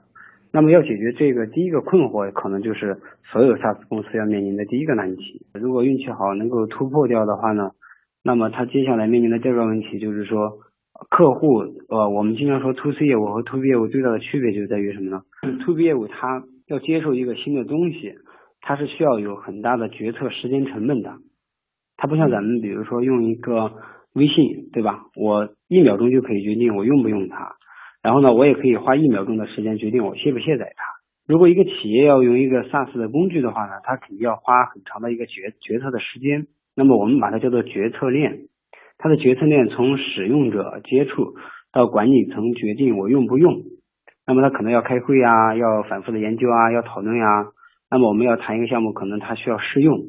[0.51, 2.97] 那么要解决这个第一个困惑，可能就是
[3.31, 5.45] 所有 SaaS 公司要面临的第一个难题。
[5.53, 7.71] 如果运气好能够突破掉的话呢，
[8.23, 10.59] 那么他接下来面临的第二个问题就是说，
[11.09, 15.23] 客户呃，我们经常说 to C 业务和 to B 业务最大的区别就在于什么呢
[15.65, 18.15] ？to B 业务它要接受一个新的东西，
[18.61, 21.13] 它是需要有很大的决策时间成本的。
[21.97, 23.73] 它不像咱们比如说用一个
[24.13, 25.05] 微信，对吧？
[25.15, 27.55] 我一秒钟就可以决定我用不用它，
[28.01, 30.83] 然后呢，我也可以花一秒钟的时间决定我卸不卸载它。
[31.27, 36.47] 如果一个企业要用一个 SaaS 的工具的话呢，它肯定要花很长的一个决决策的时间。
[36.75, 38.47] 那么我们把它叫做决策链，
[38.97, 41.35] 它的决策链从使用者接触
[41.71, 43.63] 到管理层决定我用不用，
[44.27, 47.25] 那么他可能要开会啊，要反复的研究啊，要讨论呀、
[47.91, 49.99] 那么我们要谈一个项目，可能他需要试用，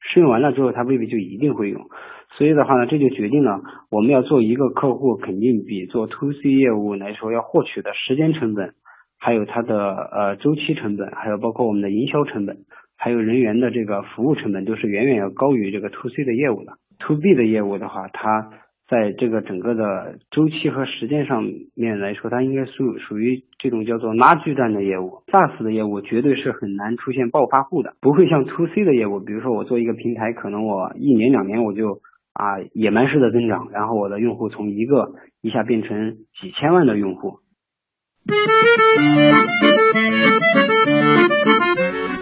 [0.00, 1.88] 试用完了之后，他未必就一定会用。
[2.36, 8.74] 所以的话呢，这就决定了我们要做一个客户，肯定比做 to C 业务来说要获取的时间成本，
[9.18, 12.58] 还有它的呃周期成本，还有包括我们的营销成本，
[12.96, 16.72] 还有人员的这个服务成本，都是远远要高于这个 to C 的业务的。
[17.00, 18.50] to B 的业务的话，它
[18.88, 25.22] 在这个整个的周期和时间上面来说，它应该属属于这种叫做拉锯战的业务。
[25.26, 32.00] SaaS 的业务绝对是很难出现暴发户的，不会像 to C 的业务，比如说我做一个平台，可能我一年两年我就
[32.32, 37.40] 啊野蛮式的增长，然后我的用户从一个一下变成几千万的用户。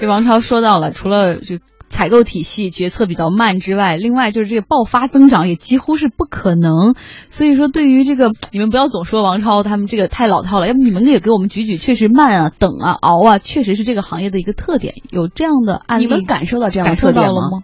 [0.01, 6.95] 这王超说到了，除了这采购体系决策比较慢之外，另外就是这个爆发增长也几乎是不可能。
[7.29, 14.95] 所以说，对于这个你们不要总说王超他们这个太老套了，要不你们也给我们举举，确实慢啊、等啊、熬啊，确实是这个行业的一个特点。
[15.11, 17.63] 有这样的案例，你们感受到这样的特点了吗？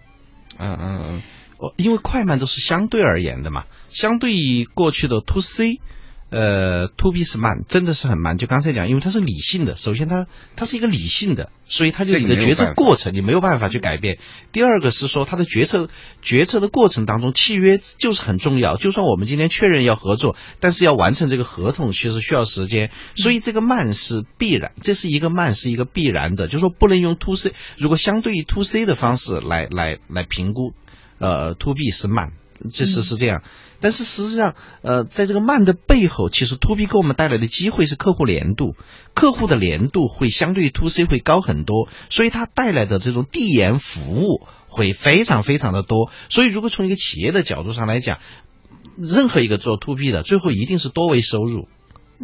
[0.57, 1.21] 嗯嗯嗯，
[1.57, 5.79] 我因为快慢都是相对而言的嘛，相对于过去的 to C，
[6.33, 8.39] 呃，to B 是慢，真的是很慢。
[8.39, 14.17] 就刚才讲，因为它是理性的，首先它它是一个理性的，所以它就你的决策过程你没有办法去改变。
[14.51, 15.89] 第二个是说它的决策
[16.23, 18.77] 决策的过程当中，契约就是很重要。
[18.77, 30.73] 就算我们今天确认要合作，但是要完成这个合同，其实需要时间，所以这个慢是必然，这是一个慢是一个必然的，就是说不能用 to C，如果相对于 to C 的方式来来来评估，
[31.19, 32.31] 呃，to B 是慢。
[32.71, 33.43] 这是是这样，
[33.83, 38.77] 但是实际上，呃，在这个慢的背后，其实 to B 给我们带来的机会是客户粘度，
[39.13, 46.09] 客户的粘度会相对于 to C 会高很多，所以它带来的这种递延服务会非常非常的多。
[46.29, 48.19] 所以，如果从一个企业的角度上来讲，
[48.97, 51.67] 任何一个做 to B 的，最后一定是多维收入。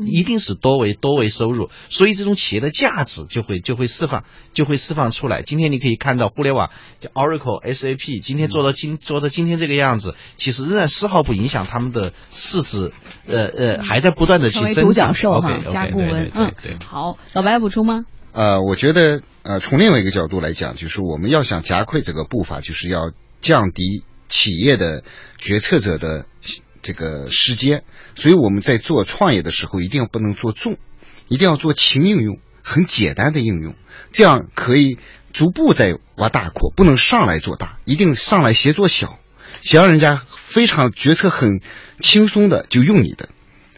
[0.06, 4.24] 一定是多维多维收入，所以这种企业的价值就会就会释放
[4.54, 5.42] 就会释放出来。
[5.42, 6.70] 今天你可以看到互联网，
[7.00, 12.92] 叫 Oracle、SAP，今天做到今做到今天这个样子，其实仍然丝毫不影响他们的市值，
[13.28, 14.84] 呃呃，还在不断的去增长。
[14.84, 16.54] 独角兽哈，加顾问，嗯，
[16.86, 18.06] 好，老白补充吗？
[18.32, 25.04] 呃，我觉得呃，从另外一个角度来讲，就是我们要想加快这个步伐，就是要降低企业的
[25.38, 26.26] 决策者的。
[26.82, 27.84] 这个时间，
[28.16, 30.78] 所以我们在做创业的时候，一定不能做重，
[31.28, 33.76] 一定要做轻应用，很简单的应用，
[34.12, 34.98] 这样可以
[35.34, 39.20] 逐步在挖大扩，不能上来做大，一定上来先做小，
[39.62, 41.62] 先让人家非常决策很
[42.00, 43.30] 轻松的就用你的。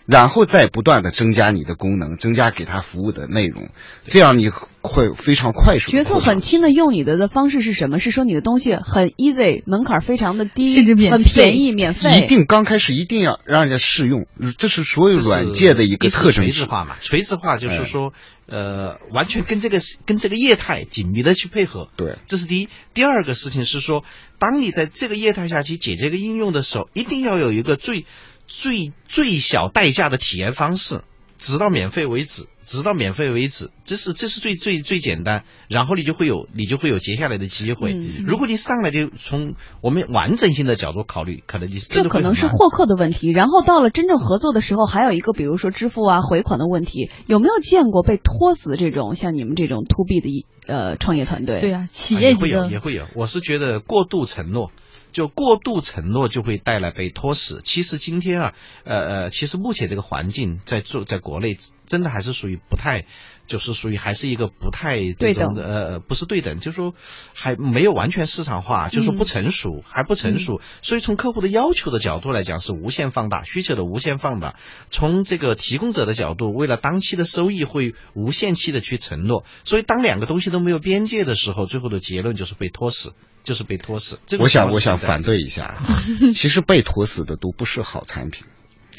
[0.07, 3.69] 然后再不断的增加你的功能，增加给他服务的内容，
[4.03, 4.49] 这样你
[4.81, 5.91] 会非常快速。
[5.91, 7.99] 决策很轻的用你的的方式是什么？
[7.99, 12.21] 是说你的东西很 easy，门槛非常的低，甚至免很便宜，免费。
[12.23, 14.25] 一定刚开始一定要让人家试用，
[14.57, 16.45] 这是所有软件的一个特征。
[16.45, 18.13] 垂直化嘛，垂直化就是说，
[18.47, 21.89] 呃，完全跟这个跟这个业态紧密的去配合。
[21.95, 22.69] 对，这是第一。
[22.93, 24.03] 第二个事情是说，
[24.39, 28.05] 当你在这个业态下去解决一个应用的时候，一定要有一个最。
[28.53, 31.05] 最最小代价的体验方式，
[31.41, 37.93] 直到免费为止，直到免费为止，这是这是最最最简单，然后你就会有你就会有接下来的机会。
[38.23, 43.31] 如果你上来就从我们完整性的角度考虑，可能你是这可能是获客的问题。
[43.31, 51.59] 然后到了真正合作的时候，还有一个比如说支付啊回款的问题，有没有见过被拖死这种像你们这种 to B 的一呃创业团队？
[51.59, 53.07] 对啊，企业也会有也会有。
[53.15, 54.71] 我是觉得过度承诺。
[55.11, 57.61] 就过度承诺就会带来被拖死。
[57.63, 63.05] 其实今天啊，呃呃，其实目前这个环境在做，在国内真的还是属于不太，
[63.47, 66.93] 就是属于还是一个不太这种的，呃，不是对等，就是说
[67.33, 70.61] 还没有完全市场化，就是说不成熟，还不成熟。
[70.81, 74.55] 所以从客户的要求的角度来讲，是无限放大需求的无限放大。
[74.89, 79.45] 从这个提供者的角度，为了当期的收益会无限期的去承诺。
[79.65, 83.13] 所以当两个东西都没有边界的时候，最后的结论就是被拖死。
[83.43, 84.19] 就是被拖死。
[84.37, 85.81] 我想，我想反对一下。
[86.35, 88.45] 其实被拖死的都不是好产品。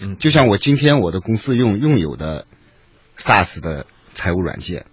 [0.01, 2.49] 嗯，就像我今天我的公司用用有的
[3.17, 4.87] SaaS 的财务软件，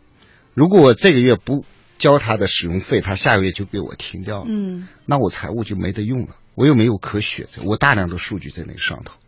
[0.54, 1.66] 如果我这个月不
[1.98, 4.46] 交他的使用费，他下个月就被我停掉了。
[4.48, 9.20] 嗯，那我财务就没得用了，我又没有可选择，我大量的数据在那个上头，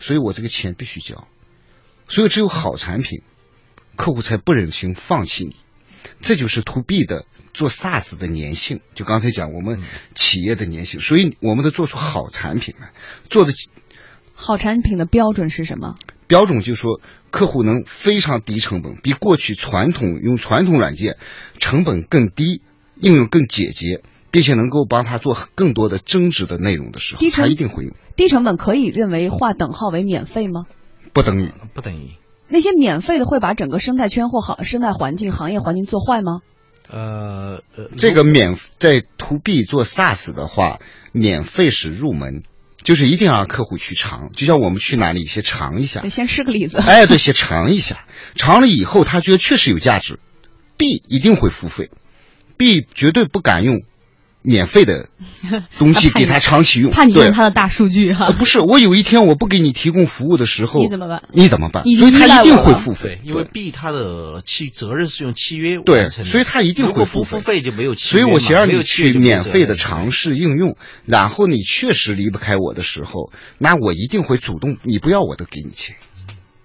[0.00, 1.26] 所以我这个钱必须交。
[2.08, 3.22] 所以只有好产品，
[3.96, 5.56] 客户才不忍心放弃你。
[6.20, 9.80] 这就是 to B 的做 SaaS 的粘性，就刚才讲我们
[10.14, 12.92] 企业的粘性，所以我们得做出好产品来。
[13.30, 13.52] 做的
[14.34, 15.96] 好产品的标准是什么？
[16.32, 16.98] 标准就是说
[17.30, 21.18] 客户能非常低成本，比过去传统用传统软件
[21.58, 22.62] 成本更低，
[22.96, 27.92] 应用更简洁，并且能够帮他做更多的增值的内容的时候，他一定会用。
[28.16, 30.64] 低成本可以认为划等号为免费吗？
[31.12, 32.12] 不等于，不等于。
[32.48, 36.40] 那些免费的会把整个生态圈或好生态环境、行业环境做坏吗？
[36.88, 40.78] 呃呃，这个免在 to B 做 SaaS 的话，
[41.12, 42.42] 免费是入门，
[42.82, 46.06] 就是一定要让客户去尝，就像我们去哪里先尝一下。
[46.08, 46.78] 先吃个例子。
[46.78, 50.18] 哎，对，先尝一下，尝了以后他觉得确实有价值
[50.76, 51.90] ，B 一定会付费
[52.56, 53.82] ，B 绝对不敢用。
[54.42, 55.08] 免费的
[55.78, 58.30] 东西给他长期用， 怕你用他的大数据哈？
[58.32, 61.22] 不是，我有一天我不给你提供服务的时候，你怎么办？
[61.32, 61.84] 你怎么办？
[61.96, 67.38] 所以他一定会付费，因为 B 他的契责任是用契约完成的，所以他一定会付费。
[67.38, 70.76] 付费就没有契约所以我想让你去免费的尝试应用，
[71.06, 75.96] 然后你确实离不开我的时候，那我一定会主动，你不要我都给你钱。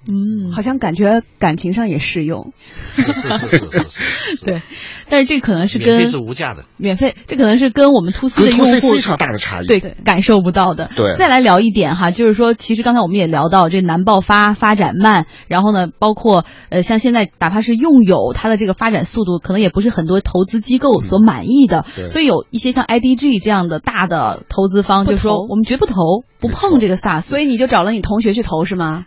[0.09, 2.53] 嗯，好像感觉感情上也适用。
[2.95, 4.45] 是是是是是。
[4.45, 4.61] 对，
[5.09, 10.89] 但是这可能是跟免费是无价的，免费这可能是跟我们 to C 的用户非常大的差异，对感受不到的。
[10.95, 29.05] 对，再来聊一点哈，就是说，其实刚才我们也聊到这难爆发发展慢，然后呢，包括呃，像现在哪怕是用友，它的这个发展速度可能也不是很多投资机构所满意的，所以有一些像 IDG 这样的大的投资方就说，我们绝不投，不碰这个 SaaS，所以你就找了你同学去投是吗？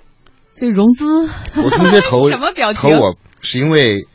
[0.50, 1.28] 所以融资，
[1.62, 3.00] 我同学投 什么表情投？
[3.00, 4.06] 我是因为，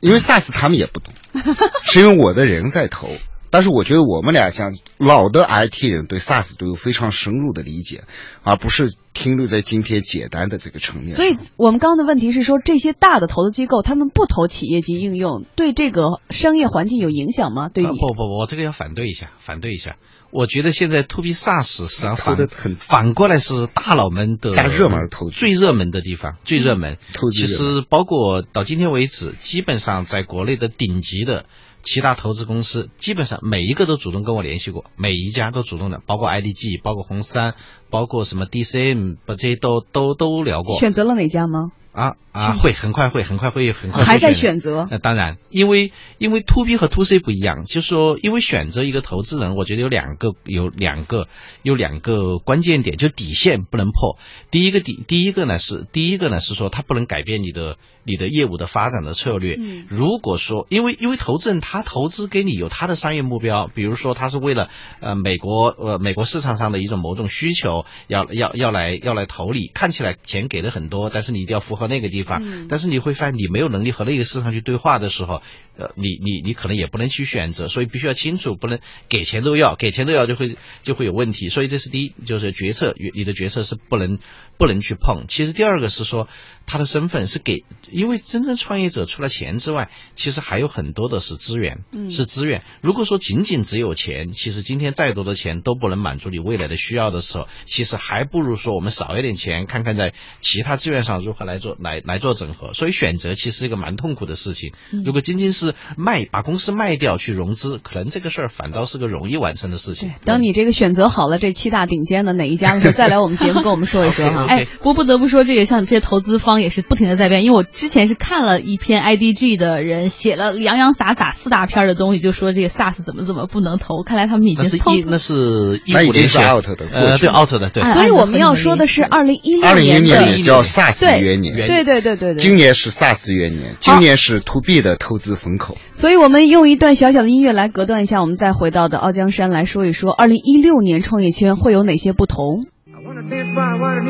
[0.00, 1.14] 因为 SaaS 他们也不懂，
[1.84, 3.08] 是因为我的人在投。
[3.50, 8.02] 但是我觉得我们俩像老的 IT 人对 SaaS 都有非常深入的理解，
[8.42, 11.14] 而不是停留在今天简单的这个层面。
[11.14, 17.68] 所以我们刚刚的问题是说，这些大的投资机构他们不投企业级应用，对这个商业环境有影响吗？
[17.72, 17.90] 对你？
[17.90, 19.94] 呃不不不，我这个要反对一下，反对一下。
[20.34, 26.98] 我觉得现在 to B SaaS 实际上反很反过来是大佬们的大热门投资最热门的地方，最热门。
[27.12, 31.46] 其投资热门实包括到今天为止，基本上在国内的顶级的
[31.84, 37.54] 其他投资公司，基本上每一个都主动跟我联系过，每一家都主动的，包括 IDG，包括红杉，
[37.88, 40.80] 包括什么 DCM，把这些都都都聊过。
[40.80, 41.70] 选择了哪家吗？
[41.94, 44.88] 啊啊，会很快会很快会很快还在选择。
[44.90, 51.28] 那、当然，因为因为 to B 和 to C 不一样，就是说，因为选择一个投资人，我觉得有两个有两个
[51.62, 54.18] 有两个关键点，就底线不能破。
[54.50, 59.56] 第一个底第一个呢是第一个呢是说，他不能改变你的你的业务的发展的策略。
[59.58, 64.68] 嗯如果说，因为因为投资人他投资给你有他的商业目标，比如说他是为了
[65.00, 72.42] 呃美国呃美国市场上的一种某种需求，要要要来要来投你，看起来钱给的很多，但是你一定要符合那个地方。
[72.44, 75.42] 嗯但是你会发现你没有能力和那个市场去对话的时候，
[75.76, 78.78] 呃，你你你可能也不能去选择，所以必须要清楚，不能
[79.08, 81.48] 给钱都要，给钱都要就会就会有问题。
[81.48, 84.18] 所以这是第一，就是决策，你的决策是不能
[84.56, 85.26] 不能去碰。
[85.28, 86.28] 其实第二个是说
[86.66, 92.62] 他的身份是给，因为真正创业者除了钱之外，其实还有很多的是资源，嗯是资源。
[92.82, 102.74] 如果说仅仅只有钱，其实今天再多的钱都不能满足你未来的需要的时候，其实还不如说我们少一点钱，看看在其他资源上如何来做来来做整合。
[102.74, 104.72] 所以选择其实是一个蛮痛苦的事情。
[105.04, 110.12] 如果仅仅是卖把公司卖掉去融资，可能这个事儿反倒是个容易完成的事情。
[110.24, 114.46] 等你这个选择好了这七大顶尖的哪一家的时候，再来我们节目跟我们说一说哈。
[114.50, 117.44] 哎，不过不得不说，这个像这些投资方也是不停的在变。
[117.44, 124.02] 因为我之前是看了一篇 IDG 的人写了洋洋洒洒四大篇的东西，就说这个 SaaS 怎么怎么不能投。
[124.02, 127.82] 看来他们已那是经偷一那是一那已经是五年前 out 的过呃，对去 out 的对。
[127.82, 132.36] 哎所以我们要说的是二零一二零一年的，年叫 SaaS 元年，对对对对对。
[132.36, 135.76] 今年是 SaaS 元年，今年是 To B 的投资风口。
[135.92, 144.00] 所以我们用一段小小的音乐来隔断一下，我们再回到的傲江山来说一说，二零一六年创业圈会有哪些不同？I wanna dance by water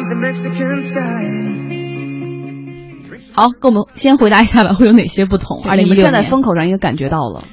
[3.34, 5.60] 好，跟我们先回答一下吧，会有哪些不同？
[5.64, 7.44] 二零一六年你们站在风口上应该感觉到了。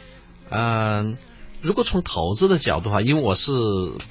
[0.51, 1.17] 嗯，
[1.61, 3.51] 如果从投资的角度哈，因为我是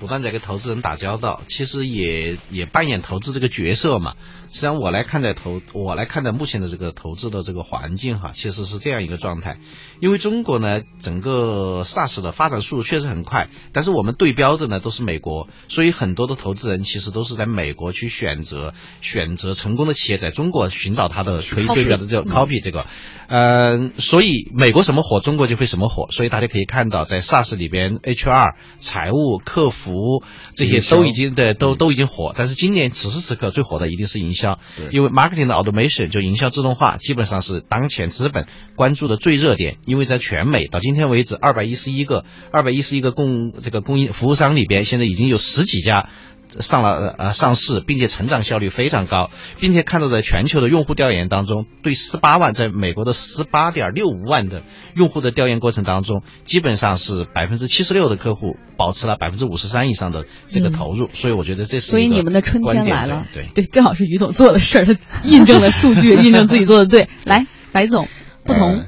[0.01, 4.15] 不断在跟投资人打交道，其实也也扮演投资这个角色嘛。
[4.51, 9.59] 实际上我来看待投，我来看待目前的这个投资的这个环境哈，其实是这样一个状态。
[10.01, 22.87] 因为中国呢，整个 SaaS 的发展速度确实很快，但是我们对标的呢都是美国，所以很多的投资人其实都是在美国去选择选择成功的企业，在中国寻找它的可以对标的这个 copy 这个，
[23.29, 30.25] 嗯、所以美国什么火，中国就会什么火，所以大家可以看到，在 SaaS 里边，HR、财务、客服
[30.57, 34.40] 这些都已经对都都已经火，但是今年此时此刻最火的一定是营销
[34.77, 46.09] 对，因为 marketing 的 automation 就营销自动化，基本上是当前资本关注的最热点，因为在全美到今天为止，二百一十一个二百一十一个供这个供应服务商里边，现在已经有十几家。
[46.59, 49.31] 上了呃上市，并且成长效率非常高，
[49.61, 54.63] 并且看到在全球的用户调研当中，对十八万在美国的十八点六五万的
[54.95, 63.45] 用户的调研过程当中，基本上是百分之七十六的客户保持了百分之五十三以上的这个投入，所以我觉得这是所以你们的春天来了对。
[63.45, 67.09] 对对，正好是于总做的事儿，他印证了数据， 印证自己做的对。
[67.25, 68.09] 来，白总，
[68.45, 68.87] 不同呃。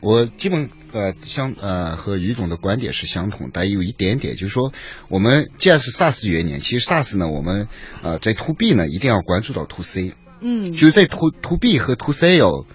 [0.00, 4.72] 我基本呃相呃和于总的观点是相同，但有一点点就是说，
[5.08, 7.68] 我们既然是 SaaS 元年，其实 SaaS 呢，我们
[8.02, 12.66] 呃在 To B 呢一定要关注到 To C，嗯，就是在 To To B 和 To C 有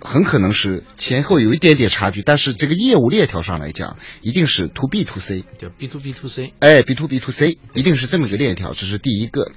[0.00, 9.50] 很可能是前后有一点点差距，但是这个业务链条上来讲，一定是 To B To C，叫 B to B to C，哎，B to B to C 一定是这么一个链条，这是第一个。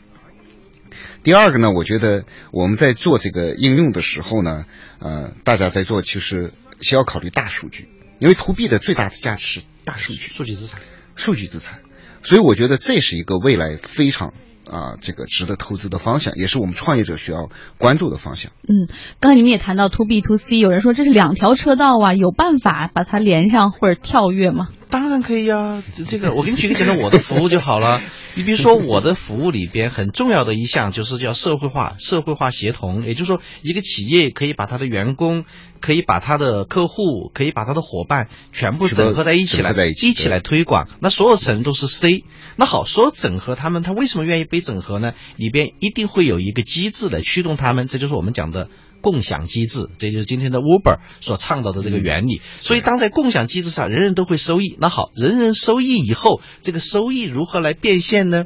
[1.23, 4.65] 第二个呢，我觉得我们在做这个应用的时候呢，
[4.99, 7.89] 呃，大家在做其实先要考虑大数据，
[8.21, 10.79] 因为 to B 的最大的价值是大数据，数据资产。
[11.17, 11.79] 数据资产，
[12.23, 14.33] 所以我觉得这是一个未来非常
[14.69, 18.53] 啊、这个值得投资的方向，也是我们创业者需要关注的方向。
[18.63, 18.87] 嗯，
[19.19, 24.69] 刚才你们也谈到 to B to C，有人说这是两条车道啊，有办法把它连上或者跳跃吗？
[24.89, 27.99] 当然可以呀、这这个我给你举个简单我的服务就好了。
[28.35, 35.45] 你比如说我的服务里边很重要的一项就是叫社会化、社会化协同，也就是说一个企业可以把他的员工、
[35.79, 40.87] 可以把他的客户、可以把他的伙伴全部整合在一起来，一起起来推广。
[40.99, 42.23] 那所有层都是 C。
[42.55, 45.13] 那好，所有整合他们，他为什么愿意被整合呢？
[45.35, 48.69] 里边一定会有一个机制来驱动他们，这就是我们讲的。
[49.01, 52.41] 共享机制，这就是今天的 Uber 所倡导的这个原理。
[52.61, 54.77] 所以，当在共享机制上，人人都会收益。
[54.79, 58.45] 那好，人人收益以后，这个收益如何来变现呢？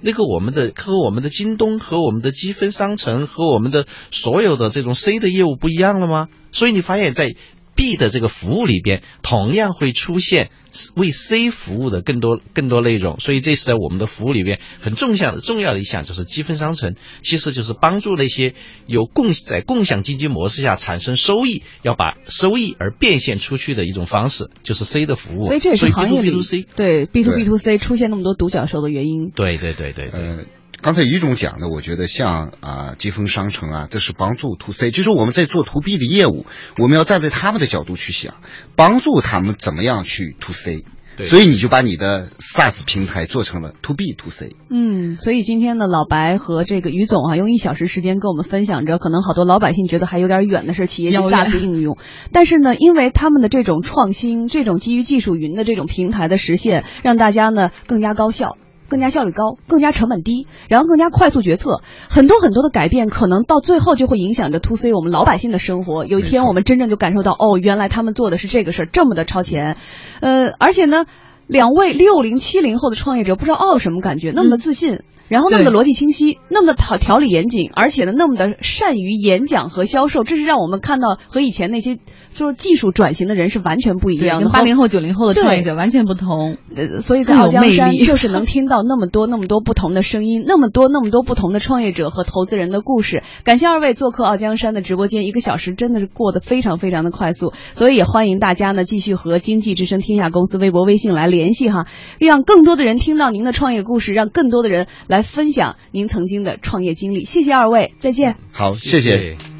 [0.00, 6.26] 那个我们的和我们的京东和我们的积分商城和我们的所有的这种 C 的业务不一样了吗？
[6.52, 7.34] 所以你发现，在
[7.74, 10.50] B 的这个服务里边，同样会出现
[10.94, 18.54] 为 C 服务的更多更多内容，所以这是在我们的服务里边很重要的重要的一项，就是积分商城，其实就是帮助那些
[18.86, 25.46] 有共在共享经济模式下产生收益，要把收益而变现出去的一种方式，就是 C 的服务。
[25.46, 29.30] 所以这也是行业里 B to C 对 B to B to C 出现那么多独角兽的原因。
[29.34, 30.20] 对对对对对。
[30.20, 30.44] 呃，
[30.82, 36.44] 刚才于总讲的，我觉得像啊积分商城啊，这是帮助 to C，就是我们在做 to B 的业务，
[36.76, 38.34] 我们要站在他们的角度去想，
[38.74, 40.84] 帮助他们怎么样去 to C。
[41.14, 44.56] 对所以你就把你的 SaaS 平台做成了 to B to C。
[44.70, 51.98] 嗯，所以今天呢，老白和这个于总啊，用一小时时间跟我们分享着，可能好多老百姓觉得还有点远的事企业级遥远 SaaS 应用，
[52.32, 58.56] 但是呢，因为他们的这种创新，这种基于技术云的这种平台的实现，让大家呢更加高效。
[58.92, 61.80] 更加效率高，更加成本低，然后更加快速决策，
[62.10, 66.04] 很多很多的改变，可能到最后就会影响着 to C 我们老百姓的生活。
[66.04, 69.78] 有一天我们真正就感受到，哦，原来他们做的是这个事儿，这么的超前，
[70.20, 71.06] 呃，而且呢，
[71.46, 75.00] 两位六零七零后的创业者，不知道哦什么感觉，那么的自信，
[75.32, 81.96] 然后那么的逻辑清晰，那么的条条理严谨，而且呢，那么的善于演讲和销售，这是让我们看到和以前那些
[82.34, 84.50] 就是技术转型的人是完全不一，样的。
[84.50, 86.58] 八零后、九零后的创业者完全不同。
[86.76, 93.22] 呃，所以在傲江山 就是能听到那么多、那么多不同的声音，那么多、那么多不同的创业者和投资人的故事。
[93.42, 101.86] 感谢二位做客傲江山的直播间，一个小时真的是过得非常非常的快速，所以也欢迎大家呢继续和经济之声天下公司微博、微信来联系哈，
[102.20, 107.24] 让更多的人听到您的创业故事，让更多的人来分享您曾经的创业经历。
[107.24, 108.36] 谢谢二位，再见。
[108.52, 109.51] 好，谢谢谢